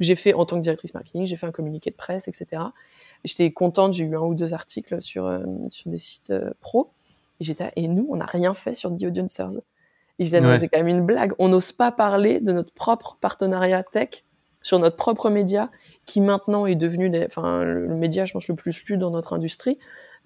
J'ai 0.00 0.14
fait, 0.14 0.32
en 0.32 0.46
tant 0.46 0.56
que 0.56 0.62
directrice 0.62 0.94
marketing, 0.94 1.26
j'ai 1.26 1.36
fait 1.36 1.46
un 1.46 1.52
communiqué 1.52 1.90
de 1.90 1.96
presse, 1.96 2.28
etc. 2.28 2.62
J'étais 3.24 3.52
contente, 3.52 3.92
j'ai 3.92 4.04
eu 4.04 4.16
un 4.16 4.20
ou 4.20 4.34
deux 4.34 4.54
articles 4.54 5.02
sur, 5.02 5.30
sur 5.70 5.90
des 5.90 5.98
sites 5.98 6.32
pro. 6.60 6.92
Et 7.42 7.44
j'étais 7.44 7.72
et 7.74 7.88
nous, 7.88 8.06
on 8.08 8.14
n'a 8.14 8.24
rien 8.24 8.54
fait 8.54 8.72
sur 8.72 8.96
The 8.96 9.02
Audiencers. 9.02 9.58
Et 10.20 10.24
j'étais 10.24 10.40
c'est 10.58 10.68
quand 10.68 10.78
même 10.78 10.86
une 10.86 11.04
blague. 11.04 11.32
On 11.40 11.48
n'ose 11.48 11.72
pas 11.72 11.90
parler 11.90 12.38
de 12.38 12.52
notre 12.52 12.72
propre 12.72 13.18
partenariat 13.20 13.82
tech 13.82 14.22
sur 14.62 14.78
notre 14.78 14.94
propre 14.94 15.28
média, 15.28 15.72
qui 16.06 16.20
maintenant 16.20 16.66
est 16.66 16.76
devenu 16.76 17.10
enfin, 17.26 17.64
le 17.64 17.96
média, 17.96 18.26
je 18.26 18.32
pense, 18.32 18.46
le 18.46 18.54
plus 18.54 18.84
lu 18.84 18.96
dans 18.96 19.10
notre 19.10 19.32
industrie. 19.32 19.80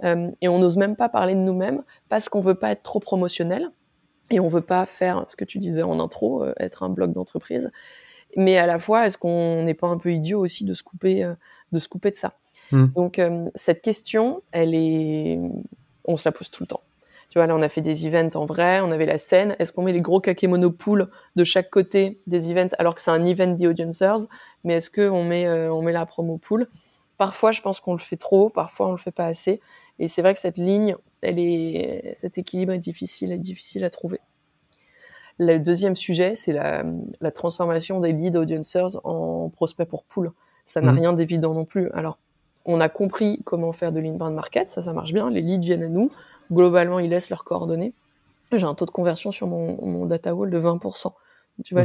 Euh, 0.05 0.31
et 0.43 0.49
on 0.49 0.59
n'ose 0.59 0.77
même 0.77 0.95
pas 0.95 1.09
parler 1.09 1.35
de 1.35 1.41
nous-mêmes 1.41 1.83
parce 2.11 2.29
qu'on 2.29 2.43
veut 2.43 2.57
pas 2.57 2.73
être 2.73 2.83
trop 2.83 3.01
promotionnel 3.01 3.71
et 4.31 4.41
on 4.41 4.49
veut 4.51 4.61
pas 4.61 4.85
faire 4.85 5.25
ce 5.27 5.37
que 5.37 5.47
tu 5.47 5.59
disais 5.59 5.83
en 5.83 6.01
intro, 6.01 6.45
euh, 6.45 6.53
être 6.59 6.83
un 6.83 6.91
blog 6.91 7.15
d'entreprise. 7.15 7.71
Mais 8.37 8.59
à 8.59 8.67
la 8.67 8.79
fois, 8.79 9.07
est-ce 9.07 9.17
qu'on 9.17 9.63
n'est 9.63 9.73
pas 9.73 9.87
un 9.87 9.97
peu 9.97 10.13
idiot 10.13 10.41
aussi 10.41 10.67
de 10.67 10.75
se 10.75 10.83
couper, 10.83 11.25
euh, 11.25 11.33
de 11.73 11.79
se 11.79 11.89
couper 11.89 12.11
de 12.11 12.17
ça? 12.17 12.35
Hmm. 12.73 12.89
Donc 12.95 13.19
cette 13.55 13.81
question, 13.81 14.43
elle 14.53 14.75
est, 14.75 15.41
on 16.05 16.19
se 16.19 16.29
la 16.29 16.33
pose 16.33 16.51
tout 16.51 16.63
le 16.63 16.67
temps 16.67 16.83
Tu 17.29 17.39
vois, 17.39 17.47
là, 17.47 17.55
on 17.57 17.63
a 17.63 17.69
fait 17.69 17.81
des 17.81 18.07
events 18.07 18.37
en 18.37 18.47
vrai, 18.47 18.81
on 18.81 18.91
avait 18.93 19.07
la 19.07 19.19
scène. 19.19 19.57
Est-ce 19.59 19.73
qu'on 19.73 19.83
met 19.83 19.93
les 19.93 20.01
gros 20.01 20.21
kakémono 20.21 20.71
pools 20.71 21.09
de 21.35 21.45
chaque 21.45 21.71
côté 21.71 22.21
des 22.27 22.51
events 22.51 22.75
alors 22.79 22.95
que 22.95 23.03
c'est 23.03 23.11
un 23.11 23.25
event 23.25 23.55
The 23.57 23.65
Audiencers 23.65 24.27
Mais 24.65 24.75
est-ce 24.75 24.91
qu'on 24.91 25.25
met, 25.25 25.47
euh, 25.47 25.73
on 25.73 25.83
met 25.83 25.93
la 25.93 26.07
promo 26.07 26.39
pool 26.39 26.67
Parfois, 27.19 27.53
je 27.53 27.63
pense 27.63 27.81
qu'on 27.81 27.93
le 27.93 27.99
fait 27.99 28.17
trop, 28.17 28.51
parfois 28.51 28.89
on 28.89 28.93
le 28.93 28.99
fait 28.99 29.11
pas 29.11 29.27
assez. 29.27 29.61
Et 29.99 30.09
c'est 30.09 30.23
vrai 30.23 30.35
que 30.35 30.41
cette 30.41 30.59
ligne, 30.59 30.97
elle 31.23 31.39
est, 31.39 32.13
cet 32.15 32.39
équilibre 32.39 32.73
est 32.73 32.79
difficile, 32.79 33.33
est 33.33 33.39
difficile 33.39 33.85
à 33.85 33.91
trouver. 33.91 34.21
Le 35.39 35.59
deuxième 35.59 35.97
sujet, 35.97 36.35
c'est 36.35 36.53
la, 36.53 36.85
la, 37.21 37.31
transformation 37.31 38.01
des 38.01 38.13
lead 38.13 38.37
audiencers 38.37 38.99
en 39.05 39.51
prospects 39.51 39.89
pour 39.89 40.05
pool. 40.05 40.33
Ça 40.65 40.81
n'a 40.81 40.93
mmh. 40.93 40.99
rien 40.99 41.13
d'évident 41.13 41.55
non 41.55 41.65
plus. 41.65 41.91
Alors, 41.91 42.19
on 42.65 42.81
a 42.81 42.89
compris 42.89 43.41
comment 43.45 43.73
faire 43.73 43.93
de 43.93 44.01
l'inbound 44.01 44.35
market, 44.35 44.71
ça, 44.71 44.83
ça 44.83 44.93
marche 44.93 45.13
bien. 45.13 45.31
Les 45.31 45.43
leads 45.43 45.65
viennent 45.65 45.83
à 45.83 45.89
nous. 45.89 46.11
Globalement, 46.53 46.99
ils 46.99 47.11
laissent 47.11 47.31
leurs 47.31 47.45
coordonnées. 47.45 47.93
J'ai 48.53 48.65
un 48.65 48.75
taux 48.75 48.87
de 48.87 48.91
conversion 48.91 49.33
sur 49.33 49.47
mon, 49.47 49.79
mon 49.85 50.07
data 50.07 50.35
wall 50.35 50.51
de 50.51 50.61
20%. 50.61 51.13
Tu 51.65 51.75
vois, 51.75 51.85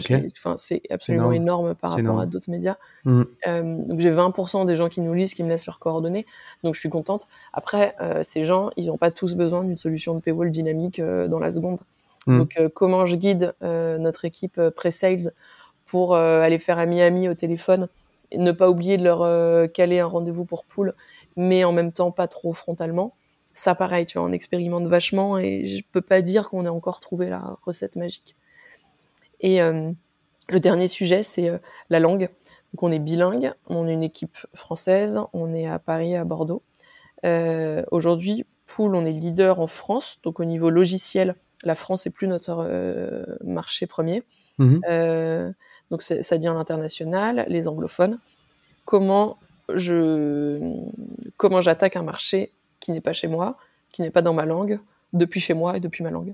c'est 0.58 0.82
absolument 0.89 1.32
énorme. 1.32 1.76
par 1.76 1.91
rapport 1.91 2.19
à 2.19 2.26
d'autres 2.26 2.50
médias. 2.50 2.76
Mm. 3.06 3.21
Euh, 3.47 3.78
donc 3.86 4.00
j'ai 4.00 4.12
20% 4.12 4.65
des 4.65 4.76
gens 4.76 4.89
qui 4.89 5.02
nous 5.02 5.13
lisent, 5.13 5.34
qui 5.34 5.43
me 5.43 5.50
laissent 5.50 5.65
leurs 5.65 5.80
coordonnées. 5.80 6.26
Donc 6.63 6.76
je 6.76 6.80
suis 6.80 6.89
contente. 6.89 7.28
Après, 7.54 7.95
euh, 8.02 8.21
ces 8.24 8.43
gens, 8.43 8.69
ils 8.76 8.88
n'ont 8.88 8.97
pas 8.97 9.12
tous 9.12 9.36
besoin 9.36 9.63
d'une 9.63 9.78
solution 9.78 10.13
de 10.15 10.19
paywall 10.19 10.52
dynamique 10.52 11.00
euh, 11.00 11.28
dans 11.28 11.39
la 11.39 11.52
seconde. 11.52 11.80
Mm. 12.28 12.39
Donc 12.39 12.60
comment 12.74 13.06
je 13.06 13.15
guide 13.15 13.54
notre 13.62 14.26
équipe 14.26 14.62
pré-sales 14.76 15.32
pour 15.86 16.15
aller 16.15 16.60
faire 16.60 16.78
à 16.78 16.86
Miami 16.86 17.28
au 17.28 17.34
téléphone, 17.34 17.89
et 18.32 18.38
ne 18.38 18.52
pas 18.52 18.69
oublier 18.69 18.97
de 18.97 19.04
leur 19.04 19.71
caler 19.71 20.00
un 20.00 20.06
rendez-vous 20.06 20.45
pour 20.45 20.63
pool, 20.63 20.93
mais 21.36 21.63
en 21.63 21.71
même 21.71 21.91
temps 21.91 22.12
pas 22.12 22.28
trop 22.28 22.54
frontalement? 22.54 23.13
Ça, 23.53 23.75
pareil, 23.75 24.05
tu 24.05 24.17
vois, 24.17 24.27
on 24.27 24.31
expérimente 24.31 24.87
vachement 24.87 25.37
et 25.37 25.65
je 25.65 25.83
peux 25.91 26.01
pas 26.01 26.21
dire 26.21 26.49
qu'on 26.49 26.65
ait 26.65 26.69
encore 26.69 26.99
trouvé 26.99 27.29
la 27.29 27.57
recette 27.63 27.95
magique. 27.95 28.35
Et 29.41 29.61
euh, 29.61 29.91
le 30.49 30.59
dernier 30.59 30.87
sujet, 30.87 31.23
c'est 31.23 31.49
euh, 31.49 31.57
la 31.89 31.99
langue. 31.99 32.29
Donc 32.73 32.83
on 32.83 32.91
est 32.91 32.99
bilingue, 32.99 33.51
on 33.67 33.87
est 33.87 33.93
une 33.93 34.03
équipe 34.03 34.37
française, 34.53 35.19
on 35.33 35.53
est 35.53 35.67
à 35.67 35.79
Paris, 35.79 36.15
à 36.15 36.23
Bordeaux. 36.23 36.63
Euh, 37.25 37.83
Aujourd'hui, 37.91 38.45
Pool, 38.65 38.95
on 38.95 39.05
est 39.05 39.11
leader 39.11 39.59
en 39.59 39.67
France, 39.67 40.19
donc 40.23 40.39
au 40.39 40.45
niveau 40.45 40.69
logiciel, 40.69 41.35
la 41.63 41.75
France 41.75 42.07
est 42.07 42.09
plus 42.09 42.27
notre 42.27 42.65
marché 43.43 43.87
premier. 43.87 44.23
Mmh 44.57 44.79
donc 45.91 46.01
ça 46.01 46.37
devient 46.37 46.53
l'international, 46.55 47.45
les 47.49 47.67
anglophones. 47.67 48.17
Comment 48.85 49.37
je 49.75 50.73
comment 51.35 51.59
j'attaque 51.59 51.97
un 51.97 52.03
marché 52.03 52.53
qui 52.82 52.91
n'est 52.91 53.00
pas 53.00 53.13
chez 53.13 53.30
moi, 53.30 53.58
qui 53.94 54.02
n'est 54.02 54.12
pas 54.12 54.22
dans 54.22 54.34
ma 54.34 54.46
langue, 54.46 54.80
depuis 55.13 55.39
chez 55.39 55.54
moi 55.54 55.78
et 55.78 55.80
depuis 55.80 56.04
ma 56.04 56.10
langue. 56.10 56.34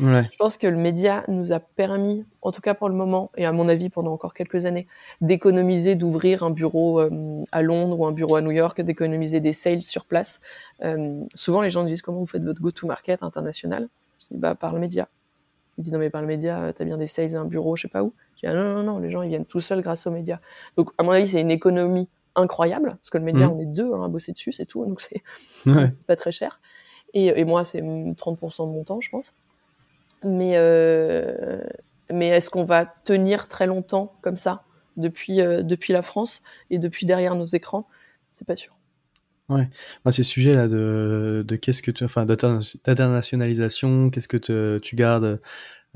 Je 0.00 0.36
pense 0.38 0.56
que 0.56 0.66
le 0.66 0.76
média 0.76 1.24
nous 1.26 1.52
a 1.52 1.58
permis, 1.58 2.24
en 2.42 2.52
tout 2.52 2.60
cas 2.60 2.74
pour 2.74 2.88
le 2.88 2.94
moment, 2.94 3.30
et 3.36 3.44
à 3.44 3.52
mon 3.52 3.68
avis 3.68 3.88
pendant 3.88 4.12
encore 4.12 4.32
quelques 4.32 4.64
années, 4.64 4.86
d'économiser, 5.20 5.96
d'ouvrir 5.96 6.42
un 6.44 6.50
bureau 6.50 7.00
euh, 7.00 7.42
à 7.50 7.62
Londres 7.62 7.98
ou 7.98 8.06
un 8.06 8.12
bureau 8.12 8.36
à 8.36 8.40
New 8.40 8.52
York, 8.52 8.80
d'économiser 8.80 9.40
des 9.40 9.52
sales 9.52 9.82
sur 9.82 10.04
place. 10.04 10.40
Euh, 10.84 11.20
souvent, 11.34 11.62
les 11.62 11.70
gens 11.70 11.82
me 11.82 11.88
disent 11.88 12.02
comment 12.02 12.18
vous 12.18 12.26
faites 12.26 12.44
votre 12.44 12.62
go-to-market 12.62 13.22
international? 13.22 13.88
Je 14.20 14.34
dis 14.34 14.40
bah 14.40 14.54
par 14.54 14.72
le 14.72 14.78
média. 14.78 15.08
Ils 15.78 15.82
disent 15.82 15.92
non 15.92 15.98
mais 15.98 16.10
par 16.10 16.20
le 16.20 16.28
média, 16.28 16.62
euh, 16.62 16.72
t'as 16.72 16.84
bien 16.84 16.98
des 16.98 17.08
sales 17.08 17.32
et 17.32 17.36
un 17.36 17.44
bureau, 17.44 17.74
je 17.74 17.82
sais 17.82 17.88
pas 17.88 18.04
où. 18.04 18.12
Je 18.36 18.40
dis 18.42 18.46
ah, 18.46 18.54
non 18.54 18.74
non 18.74 18.82
non, 18.84 18.98
les 19.00 19.10
gens 19.10 19.22
ils 19.22 19.30
viennent 19.30 19.46
tout 19.46 19.60
seuls 19.60 19.80
grâce 19.80 20.06
aux 20.06 20.12
médias. 20.12 20.38
Donc 20.76 20.90
à 20.98 21.02
mon 21.02 21.10
avis, 21.10 21.26
c'est 21.26 21.40
une 21.40 21.50
économie 21.50 22.08
incroyable 22.38 22.90
parce 22.90 23.10
que 23.10 23.18
le 23.18 23.24
média, 23.24 23.46
mmh. 23.46 23.52
on 23.52 23.60
est 23.60 23.66
deux 23.66 23.92
hein, 23.92 24.04
à 24.04 24.08
bosser 24.08 24.32
dessus, 24.32 24.52
c'est 24.52 24.66
tout, 24.66 24.84
donc 24.84 25.00
c'est 25.00 25.22
pas 26.06 26.16
très 26.16 26.32
cher. 26.32 26.60
Et, 27.14 27.26
et 27.26 27.44
moi, 27.44 27.64
c'est 27.64 27.80
30% 27.80 28.66
de 28.66 28.72
mon 28.72 28.84
temps, 28.84 29.00
je 29.00 29.10
pense. 29.10 29.34
Mais, 30.24 30.52
euh, 30.56 31.60
mais 32.10 32.28
est-ce 32.28 32.50
qu'on 32.50 32.64
va 32.64 32.86
tenir 32.86 33.48
très 33.48 33.66
longtemps 33.66 34.12
comme 34.20 34.36
ça 34.36 34.64
depuis, 34.96 35.40
euh, 35.40 35.62
depuis 35.62 35.92
la 35.92 36.02
France 36.02 36.42
et 36.70 36.78
depuis 36.78 37.06
derrière 37.06 37.34
nos 37.34 37.46
écrans? 37.46 37.86
C'est 38.32 38.46
pas 38.46 38.56
sûr. 38.56 38.74
Ouais, 39.48 39.66
moi 40.04 40.12
ces 40.12 40.24
sujets 40.24 40.52
là 40.52 40.68
de, 40.68 41.42
de 41.46 41.56
qu'est-ce 41.56 41.80
que 41.80 41.90
tu, 41.90 42.04
enfin 42.04 42.26
d'internationalisation, 42.26 44.10
qu'est-ce 44.10 44.28
que 44.28 44.78
tu 44.78 44.94
gardes 44.94 45.40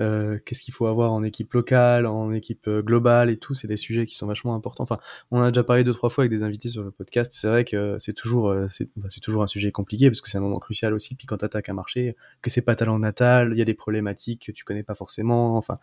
euh, 0.02 0.38
qu'est-ce 0.44 0.62
qu'il 0.62 0.74
faut 0.74 0.86
avoir 0.86 1.12
en 1.12 1.22
équipe 1.22 1.52
locale, 1.52 2.06
en 2.06 2.32
équipe 2.32 2.66
euh, 2.68 2.82
globale 2.82 3.30
et 3.30 3.36
tout, 3.36 3.54
c'est 3.54 3.68
des 3.68 3.76
sujets 3.76 4.04
qui 4.04 4.14
sont 4.14 4.26
vachement 4.26 4.54
importants. 4.54 4.82
Enfin, 4.82 4.98
on 5.30 5.40
a 5.40 5.50
déjà 5.50 5.62
parlé 5.62 5.84
deux 5.84 5.94
trois 5.94 6.10
fois 6.10 6.24
avec 6.24 6.36
des 6.36 6.42
invités 6.42 6.68
sur 6.68 6.82
le 6.82 6.90
podcast. 6.90 7.32
C'est 7.34 7.48
vrai 7.48 7.64
que 7.64 7.96
c'est 7.98 8.12
toujours 8.12 8.50
euh, 8.50 8.66
bah, 8.96 9.08
c'est 9.10 9.20
toujours 9.20 9.42
un 9.42 9.46
sujet 9.46 9.70
compliqué 9.70 10.10
parce 10.10 10.20
que 10.20 10.28
c'est 10.28 10.38
un 10.38 10.42
moment 10.42 10.58
crucial 10.58 10.92
aussi. 10.92 11.14
Puis 11.14 11.26
quand 11.26 11.38
tu 11.38 11.44
attaques 11.44 11.68
un 11.68 11.74
marché, 11.74 12.16
que 12.42 12.50
c'est 12.50 12.62
pas 12.62 12.74
ta 12.74 12.84
langue 12.84 13.00
natale, 13.00 13.50
il 13.52 13.58
y 13.58 13.62
a 13.62 13.64
des 13.64 13.74
problématiques 13.74 14.46
que 14.46 14.52
tu 14.52 14.64
connais 14.64 14.82
pas 14.82 14.94
forcément. 14.94 15.56
Enfin, 15.56 15.78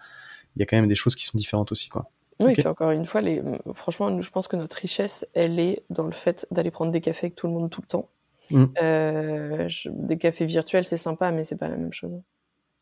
il 0.56 0.60
y 0.60 0.64
a 0.64 0.66
quand 0.66 0.78
même 0.78 0.88
des 0.88 0.96
choses 0.96 1.16
qui 1.16 1.26
sont 1.26 1.38
différentes 1.38 1.72
aussi, 1.72 1.90
quoi. 1.90 2.10
Oui, 2.42 2.54
puis 2.54 2.66
encore 2.68 2.92
une 2.92 3.06
fois, 3.06 3.20
les... 3.20 3.42
franchement, 3.74 4.22
je 4.22 4.30
pense 4.30 4.48
que 4.48 4.56
notre 4.56 4.78
richesse, 4.78 5.28
elle 5.34 5.60
est 5.60 5.84
dans 5.90 6.06
le 6.06 6.12
fait 6.12 6.48
d'aller 6.52 6.72
prendre 6.72 6.92
des 6.92 7.02
cafés 7.02 7.28
avec 7.28 7.36
tout 7.36 7.48
le 7.48 7.54
monde 7.54 7.70
tout 7.70 7.82
le 7.82 7.88
temps. 7.88 8.10
Mmh. 8.52 8.66
Des 10.08 10.18
cafés 10.18 10.46
virtuels, 10.46 10.86
c'est 10.86 10.98
sympa, 10.98 11.32
mais 11.32 11.44
c'est 11.44 11.58
pas 11.58 11.68
la 11.68 11.76
même 11.76 11.92
chose. 11.92 12.22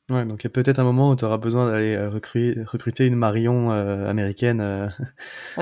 Ouais, 0.10 0.24
donc 0.26 0.42
il 0.42 0.46
y 0.46 0.48
a 0.48 0.50
peut-être 0.50 0.80
un 0.80 0.86
moment 0.86 1.12
où 1.12 1.16
tu 1.18 1.26
auras 1.26 1.38
besoin 1.38 1.70
d'aller 1.70 1.94
euh, 1.94 2.10
recruter, 2.10 2.64
recruter 2.64 3.06
une 3.06 3.16
Marion 3.16 3.74
euh, 3.74 4.08
américaine 4.08 4.62
euh, 4.62 4.88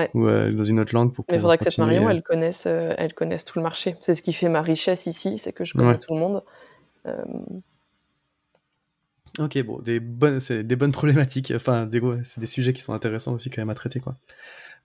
ou 0.14 0.26
dans 0.26 0.64
une 0.64 0.78
autre 0.78 0.94
langue 0.94 1.12
pour 1.12 1.24
Mais 1.28 1.36
il 1.36 1.40
faudra 1.40 1.58
que 1.58 1.64
cette 1.64 1.78
Marion, 1.78 2.08
elle 2.08 2.22
connaisse, 2.22 2.66
elle 2.66 3.12
connaisse 3.14 3.44
tout 3.44 3.58
le 3.58 3.64
marché. 3.64 3.96
C'est 4.00 4.14
ce 4.14 4.22
qui 4.22 4.32
fait 4.32 4.48
ma 4.48 4.62
richesse 4.62 5.06
ici, 5.06 5.38
c'est 5.38 5.52
que 5.52 5.64
je 5.64 5.74
connais 5.74 5.98
tout 5.98 6.14
le 6.14 6.20
monde. 6.20 6.42
Ok, 9.38 9.60
bon, 9.64 9.80
des 9.80 10.00
bonnes, 10.00 10.40
c'est 10.40 10.62
des 10.62 10.76
bonnes 10.76 10.92
problématiques. 10.92 11.52
Enfin, 11.54 11.88
c'est 12.24 12.40
des 12.40 12.46
sujets 12.46 12.72
qui 12.72 12.82
sont 12.82 12.94
intéressants 12.94 13.34
aussi 13.34 13.50
quand 13.50 13.60
même 13.60 13.70
à 13.70 13.74
traiter, 13.74 14.00
quoi. 14.00 14.16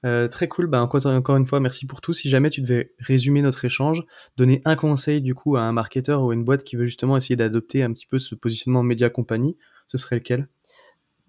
Euh, 0.06 0.28
très 0.28 0.48
cool. 0.48 0.68
Bah, 0.68 0.82
encore, 0.82 1.06
encore 1.06 1.38
une 1.38 1.46
fois, 1.46 1.60
merci 1.60 1.86
pour 1.86 2.02
tout. 2.02 2.14
Si 2.14 2.30
jamais 2.30 2.50
tu 2.50 2.62
devais 2.62 2.94
résumer 3.00 3.42
notre 3.42 3.66
échange, 3.66 4.04
donner 4.38 4.62
un 4.66 4.76
conseil 4.76 5.22
du 5.22 5.36
coup 5.36 5.58
à 5.58 5.62
un 5.62 5.72
marketeur 5.72 6.24
ou 6.24 6.32
à 6.32 6.34
une 6.34 6.44
boîte 6.44 6.64
qui 6.64 6.76
veut 6.76 6.86
justement 6.86 7.18
essayer 7.18 7.36
d'adopter 7.36 7.84
un 7.84 7.92
petit 7.94 8.08
peu 8.08 8.20
ce 8.20 8.36
positionnement 8.36 8.84
média 8.84 9.10
compagnie, 9.10 9.58
ce 9.88 9.98
serait 9.98 10.16
lequel? 10.16 10.48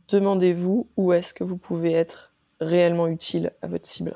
Demandez-vous 0.09 0.89
où 0.97 1.13
est-ce 1.13 1.35
que 1.35 1.45
vous 1.45 1.57
pouvez 1.57 1.93
être 1.93 2.33
réellement 2.63 3.09
utile 3.09 3.53
à 3.61 3.69
votre 3.69 3.87
cible. 3.87 4.15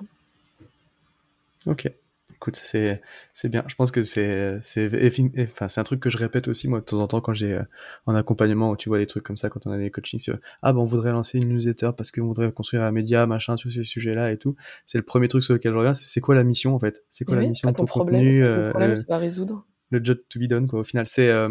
Ok 1.66 1.90
écoute, 2.36 2.56
c'est 2.56 3.00
c'est 3.32 3.48
bien. 3.48 3.64
Je 3.66 3.74
pense 3.74 3.90
que 3.90 4.02
c'est 4.02 4.58
c'est 4.62 4.90
enfin 5.40 5.68
c'est 5.68 5.80
un 5.80 5.84
truc 5.84 6.00
que 6.00 6.10
je 6.10 6.18
répète 6.18 6.48
aussi 6.48 6.68
moi 6.68 6.80
de 6.80 6.84
temps 6.84 7.00
en 7.00 7.06
temps 7.06 7.20
quand 7.20 7.34
j'ai 7.34 7.54
euh, 7.54 7.62
en 8.06 8.14
accompagnement 8.14 8.70
où 8.70 8.76
tu 8.76 8.88
vois 8.88 8.98
des 8.98 9.06
trucs 9.06 9.24
comme 9.24 9.36
ça 9.36 9.50
quand 9.50 9.66
on 9.66 9.70
a 9.70 9.78
des 9.78 9.90
coachings 9.90 10.20
ah 10.62 10.72
ben 10.72 10.80
on 10.80 10.84
voudrait 10.84 11.12
lancer 11.12 11.38
une 11.38 11.48
newsletter 11.48 11.90
parce 11.96 12.12
qu'on 12.12 12.26
voudrait 12.26 12.52
construire 12.52 12.82
un 12.82 12.92
média 12.92 13.26
machin 13.26 13.56
sur 13.56 13.72
ces 13.72 13.82
sujets-là 13.82 14.32
et 14.32 14.38
tout. 14.38 14.54
C'est 14.84 14.98
le 14.98 15.04
premier 15.04 15.28
truc 15.28 15.42
sur 15.42 15.54
lequel 15.54 15.72
je 15.72 15.76
reviens, 15.76 15.94
c'est 15.94 16.20
quoi 16.20 16.34
la 16.34 16.44
mission 16.44 16.74
en 16.74 16.78
fait? 16.78 17.04
C'est 17.10 17.24
quoi 17.24 17.36
la 17.36 17.46
mission 17.46 17.70
de 17.70 17.74
ton 17.74 17.84
problème, 17.84 18.24
contenu 18.24 18.40
le 18.40 18.70
problème 18.70 18.90
euh, 18.92 19.02
va 19.08 19.18
résoudre 19.18 19.66
le 19.90 20.02
job 20.02 20.18
to 20.28 20.40
be 20.40 20.44
done 20.44 20.66
quoi. 20.66 20.80
Au 20.80 20.84
final 20.84 21.06
c'est 21.06 21.28
euh, 21.28 21.48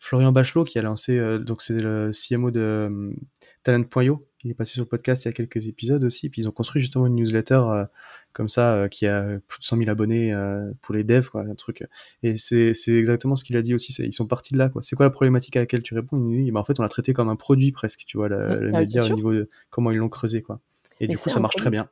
Florian 0.00 0.32
Bachelot 0.32 0.64
qui 0.64 0.78
a 0.78 0.82
lancé 0.82 1.18
donc 1.40 1.62
c'est 1.62 1.80
le 1.80 2.10
CMO 2.12 2.50
de 2.50 3.14
Talent.io 3.62 4.28
il 4.44 4.52
est 4.52 4.54
passé 4.54 4.74
sur 4.74 4.82
le 4.82 4.88
podcast 4.88 5.24
il 5.24 5.28
y 5.28 5.30
a 5.30 5.32
quelques 5.32 5.66
épisodes 5.66 6.04
aussi. 6.04 6.30
Puis 6.30 6.42
ils 6.42 6.48
ont 6.48 6.52
construit 6.52 6.80
justement 6.80 7.06
une 7.06 7.16
newsletter 7.16 7.60
comme 8.32 8.48
ça 8.48 8.74
euh, 8.74 8.88
qui 8.88 9.06
a 9.06 9.38
plus 9.48 9.58
de 9.58 9.64
100 9.64 9.78
000 9.78 9.90
abonnés 9.90 10.32
euh, 10.32 10.70
pour 10.80 10.94
les 10.94 11.02
devs 11.02 11.28
quoi 11.28 11.42
un 11.42 11.54
truc. 11.54 11.84
Et 12.22 12.36
c'est 12.36 12.72
exactement 12.88 13.36
ce 13.36 13.44
qu'il 13.44 13.56
a 13.56 13.62
dit 13.62 13.74
aussi. 13.74 13.92
Ils 13.98 14.12
sont 14.12 14.26
partis 14.26 14.54
de 14.54 14.58
là 14.58 14.68
quoi. 14.68 14.82
C'est 14.82 14.96
quoi 14.96 15.06
la 15.06 15.10
problématique 15.10 15.56
à 15.56 15.60
laquelle 15.60 15.82
tu 15.82 15.94
réponds? 15.94 16.18
Il 16.30 16.44
dit 16.44 16.50
bah, 16.52 16.60
en 16.60 16.64
fait 16.64 16.78
on 16.78 16.82
l'a 16.82 16.88
traité 16.88 17.12
comme 17.12 17.28
un 17.28 17.36
produit 17.36 17.72
presque 17.72 18.04
tu 18.06 18.16
vois 18.16 18.28
le, 18.28 18.60
le 18.60 18.70
ah, 18.74 18.80
média 18.80 19.04
au 19.04 19.08
niveau 19.08 19.32
de 19.32 19.48
comment 19.70 19.90
ils 19.90 19.98
l'ont 19.98 20.08
creusé 20.08 20.42
quoi. 20.42 20.60
Et 21.00 21.08
du 21.08 21.16
coup 21.16 21.30
ça 21.30 21.40
marche 21.40 21.56
très 21.56 21.70
bien. 21.70 21.88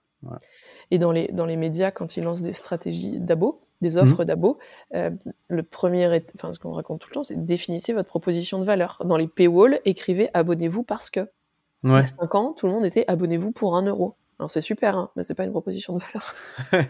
Et 0.90 0.98
dans 0.98 1.12
les 1.12 1.28
dans 1.32 1.46
les 1.46 1.56
médias 1.56 1.90
quand 1.90 2.16
ils 2.16 2.22
lancent 2.22 2.42
des 2.42 2.52
stratégies 2.52 3.18
d'abo 3.18 3.65
des 3.80 3.96
offres 3.96 4.22
mmh. 4.22 4.26
d'abo, 4.26 4.58
euh, 4.94 5.10
le 5.48 5.62
premier, 5.62 6.22
enfin 6.34 6.52
ce 6.52 6.58
qu'on 6.58 6.72
raconte 6.72 7.00
tout 7.00 7.08
le 7.10 7.14
temps, 7.14 7.24
c'est 7.24 7.44
définissez 7.44 7.92
votre 7.92 8.08
proposition 8.08 8.58
de 8.58 8.64
valeur. 8.64 9.02
Dans 9.04 9.16
les 9.16 9.28
paywalls, 9.28 9.80
écrivez 9.84 10.30
abonnez-vous 10.34 10.82
parce 10.82 11.10
que. 11.10 11.20
Ouais. 11.20 11.90
Il 11.90 11.92
y 11.92 11.94
a 11.94 12.06
5 12.06 12.34
ans, 12.34 12.52
tout 12.52 12.66
le 12.66 12.72
monde 12.72 12.86
était 12.86 13.04
abonnez-vous 13.06 13.52
pour 13.52 13.76
un 13.76 13.82
euro. 13.82 14.16
Alors 14.38 14.50
c'est 14.50 14.60
super, 14.60 14.96
hein, 14.96 15.10
mais 15.16 15.24
c'est 15.24 15.34
pas 15.34 15.44
une 15.44 15.50
proposition 15.50 15.96
de 15.96 16.02
valeur. 16.02 16.34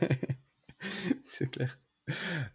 c'est 1.25 1.51
clair. 1.51 1.79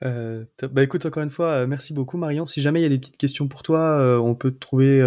Euh, 0.03 0.45
bah 0.71 0.83
écoute, 0.83 1.05
encore 1.05 1.23
une 1.23 1.29
fois, 1.29 1.47
euh, 1.47 1.67
merci 1.67 1.93
beaucoup 1.93 2.17
Marion. 2.17 2.45
Si 2.45 2.61
jamais 2.61 2.79
il 2.79 2.83
y 2.83 2.85
a 2.85 2.89
des 2.89 2.99
petites 2.99 3.17
questions 3.17 3.47
pour 3.47 3.63
toi, 3.63 3.99
euh, 3.99 4.17
on 4.17 4.35
peut 4.35 4.51
te 4.51 4.59
trouver. 4.59 5.01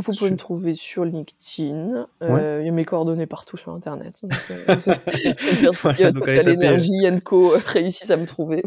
Euh, 0.00 0.12
Vous 0.12 0.18
pouvez 0.18 0.30
me 0.30 0.36
trouver 0.36 0.74
sur 0.74 1.04
LinkedIn. 1.04 2.06
Il 2.22 2.28
y 2.28 2.68
a 2.68 2.72
mes 2.72 2.84
coordonnées 2.84 3.26
partout 3.26 3.56
sur 3.56 3.72
Internet. 3.72 4.20
Donc, 4.22 4.32
donc 6.14 6.26
l'énergie, 6.26 7.06
Co 7.24 7.54
réussissent 7.66 8.10
à 8.10 8.16
me 8.16 8.26
trouver. 8.26 8.62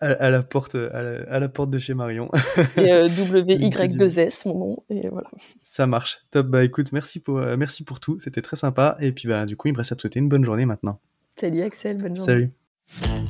À, 0.00 0.30
la 0.30 0.42
porte, 0.42 0.74
à 0.74 1.38
la, 1.38 1.48
porte 1.48 1.70
de 1.70 1.78
chez 1.78 1.94
Marion. 1.94 2.28
et 2.76 3.08
W-Y-2-S, 3.08 4.46
mon 4.46 4.58
nom. 4.58 4.76
Et 4.90 5.08
voilà. 5.08 5.30
Ça 5.62 5.86
marche. 5.86 6.18
Top. 6.30 6.46
Bah 6.46 6.64
écoute, 6.64 6.92
merci 6.92 7.20
pour, 7.20 7.38
merci 7.38 7.84
pour 7.84 8.00
tout. 8.00 8.18
C'était 8.18 8.42
très 8.42 8.56
sympa. 8.56 8.96
Et 9.00 9.12
puis 9.12 9.28
bah 9.28 9.46
du 9.46 9.56
coup, 9.56 9.68
il 9.68 9.72
me 9.72 9.78
reste 9.78 9.92
à 9.92 9.96
te 9.96 10.02
souhaiter 10.02 10.18
une 10.18 10.28
bonne 10.28 10.44
journée 10.44 10.66
maintenant. 10.66 11.00
Salut 11.36 11.62
Axel, 11.62 11.96
bonne 11.98 12.16
journée. 12.16 12.24
Salut. 12.24 12.63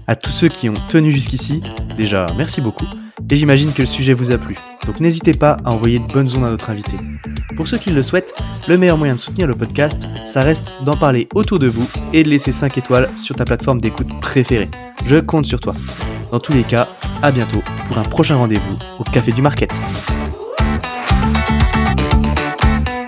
À 0.06 0.16
tous 0.16 0.30
ceux 0.30 0.48
qui 0.48 0.68
ont 0.68 0.74
tenu 0.88 1.10
jusqu'ici, 1.10 1.62
déjà 1.96 2.26
merci 2.36 2.60
beaucoup. 2.60 2.86
et 3.30 3.36
j'imagine 3.36 3.72
que 3.72 3.82
le 3.82 3.86
sujet 3.86 4.12
vous 4.12 4.30
a 4.32 4.38
plu. 4.38 4.56
Donc 4.86 5.00
n'hésitez 5.00 5.32
pas 5.32 5.56
à 5.64 5.70
envoyer 5.72 5.98
de 5.98 6.06
bonnes 6.12 6.28
ondes 6.36 6.44
à 6.44 6.50
notre 6.50 6.70
invité. 6.70 6.96
Pour 7.56 7.66
ceux 7.66 7.78
qui 7.78 7.90
le 7.90 8.02
souhaitent, 8.02 8.34
le 8.68 8.76
meilleur 8.76 8.98
moyen 8.98 9.14
de 9.14 9.18
soutenir 9.18 9.46
le 9.46 9.54
podcast, 9.54 10.06
ça 10.26 10.42
reste 10.42 10.72
d'en 10.84 10.96
parler 10.96 11.28
autour 11.34 11.58
de 11.58 11.66
vous 11.68 11.88
et 12.12 12.22
de 12.22 12.28
laisser 12.28 12.52
5 12.52 12.76
étoiles 12.78 13.08
sur 13.16 13.34
ta 13.34 13.44
plateforme 13.44 13.80
d'écoute 13.80 14.08
préférée. 14.20 14.70
Je 15.06 15.16
compte 15.16 15.46
sur 15.46 15.60
toi. 15.60 15.74
Dans 16.30 16.40
tous 16.40 16.52
les 16.52 16.64
cas, 16.64 16.88
à 17.22 17.32
bientôt 17.32 17.62
pour 17.86 17.98
un 17.98 18.02
prochain 18.02 18.36
rendez-vous 18.36 18.76
au 18.98 19.04
Café 19.04 19.32
du 19.32 19.40
Market. 19.42 19.70